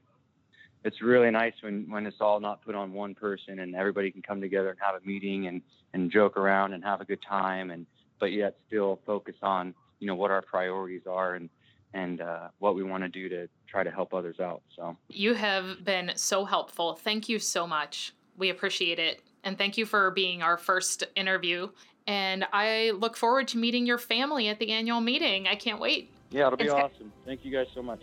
It's 0.85 1.01
really 1.01 1.29
nice 1.29 1.53
when, 1.62 1.89
when 1.89 2.05
it's 2.05 2.21
all 2.21 2.39
not 2.39 2.63
put 2.63 2.73
on 2.73 2.93
one 2.93 3.13
person 3.13 3.59
and 3.59 3.75
everybody 3.75 4.12
can 4.12 4.21
come 4.21 4.39
together 4.39 4.69
and 4.69 4.79
have 4.79 4.95
a 4.95 5.05
meeting 5.05 5.47
and, 5.47 5.62
and 5.93 6.09
joke 6.09 6.38
around 6.38 6.73
and 6.73 6.83
have 6.85 7.01
a 7.01 7.05
good 7.05 7.19
time 7.27 7.69
and 7.69 7.85
but 8.19 8.31
yet 8.31 8.57
still 8.67 8.99
focus 9.05 9.35
on 9.41 9.73
you 9.99 10.07
know 10.07 10.15
what 10.15 10.31
our 10.31 10.41
priorities 10.41 11.03
are 11.07 11.35
and 11.35 11.49
and 11.93 12.21
uh, 12.21 12.49
what 12.59 12.75
we 12.75 12.83
want 12.83 13.03
to 13.03 13.09
do 13.09 13.29
to 13.29 13.47
try 13.67 13.83
to 13.83 13.89
help 13.89 14.13
others 14.13 14.39
out. 14.39 14.62
So 14.75 14.95
you 15.07 15.33
have 15.33 15.83
been 15.83 16.12
so 16.15 16.45
helpful. 16.45 16.95
Thank 16.95 17.27
you 17.27 17.39
so 17.39 17.65
much. 17.65 18.13
We 18.38 18.49
appreciate 18.49 18.99
it, 18.99 19.21
and 19.43 19.57
thank 19.57 19.77
you 19.77 19.85
for 19.85 20.12
being 20.12 20.41
our 20.41 20.57
first 20.57 21.03
interview. 21.15 21.69
And 22.07 22.45
I 22.53 22.91
look 22.91 23.17
forward 23.17 23.47
to 23.49 23.57
meeting 23.57 23.85
your 23.85 23.97
family 23.97 24.47
at 24.47 24.59
the 24.59 24.71
annual 24.71 25.01
meeting. 25.01 25.47
I 25.47 25.55
can't 25.55 25.79
wait. 25.79 26.12
Yeah, 26.31 26.47
it'll 26.47 26.57
be 26.57 26.65
it's 26.65 26.73
awesome. 26.73 27.12
Thank 27.25 27.43
you 27.43 27.51
guys 27.51 27.67
so 27.73 27.83
much. 27.83 28.01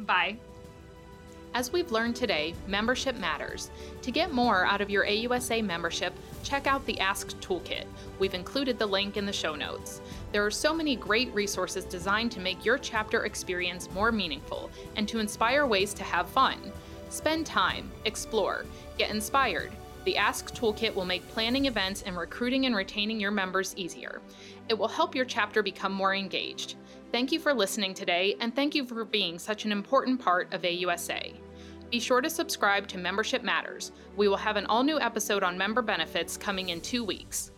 Bye. 0.00 0.36
As 1.58 1.72
we've 1.72 1.90
learned 1.90 2.14
today, 2.14 2.54
membership 2.68 3.16
matters. 3.16 3.72
To 4.02 4.12
get 4.12 4.32
more 4.32 4.64
out 4.64 4.80
of 4.80 4.90
your 4.90 5.04
AUSA 5.04 5.64
membership, 5.64 6.14
check 6.44 6.68
out 6.68 6.86
the 6.86 7.00
Ask 7.00 7.36
Toolkit. 7.40 7.84
We've 8.20 8.34
included 8.34 8.78
the 8.78 8.86
link 8.86 9.16
in 9.16 9.26
the 9.26 9.32
show 9.32 9.56
notes. 9.56 10.00
There 10.30 10.46
are 10.46 10.52
so 10.52 10.72
many 10.72 10.94
great 10.94 11.34
resources 11.34 11.84
designed 11.84 12.30
to 12.30 12.40
make 12.40 12.64
your 12.64 12.78
chapter 12.78 13.24
experience 13.24 13.90
more 13.90 14.12
meaningful 14.12 14.70
and 14.94 15.08
to 15.08 15.18
inspire 15.18 15.66
ways 15.66 15.92
to 15.94 16.04
have 16.04 16.28
fun. 16.28 16.58
Spend 17.08 17.44
time, 17.44 17.90
explore, 18.04 18.64
get 18.96 19.10
inspired. 19.10 19.72
The 20.04 20.16
Ask 20.16 20.54
Toolkit 20.54 20.94
will 20.94 21.04
make 21.04 21.28
planning 21.30 21.66
events 21.66 22.04
and 22.06 22.16
recruiting 22.16 22.66
and 22.66 22.76
retaining 22.76 23.18
your 23.18 23.32
members 23.32 23.74
easier. 23.76 24.20
It 24.68 24.78
will 24.78 24.86
help 24.86 25.12
your 25.12 25.24
chapter 25.24 25.64
become 25.64 25.92
more 25.92 26.14
engaged. 26.14 26.76
Thank 27.10 27.32
you 27.32 27.40
for 27.40 27.52
listening 27.52 27.94
today, 27.94 28.36
and 28.38 28.54
thank 28.54 28.76
you 28.76 28.84
for 28.84 29.04
being 29.04 29.40
such 29.40 29.64
an 29.64 29.72
important 29.72 30.20
part 30.20 30.52
of 30.54 30.62
AUSA. 30.62 31.34
Be 31.90 32.00
sure 32.00 32.20
to 32.20 32.28
subscribe 32.28 32.86
to 32.88 32.98
Membership 32.98 33.42
Matters. 33.42 33.92
We 34.14 34.28
will 34.28 34.36
have 34.36 34.56
an 34.56 34.66
all 34.66 34.82
new 34.82 35.00
episode 35.00 35.42
on 35.42 35.56
member 35.56 35.80
benefits 35.80 36.36
coming 36.36 36.68
in 36.68 36.82
two 36.82 37.02
weeks. 37.02 37.50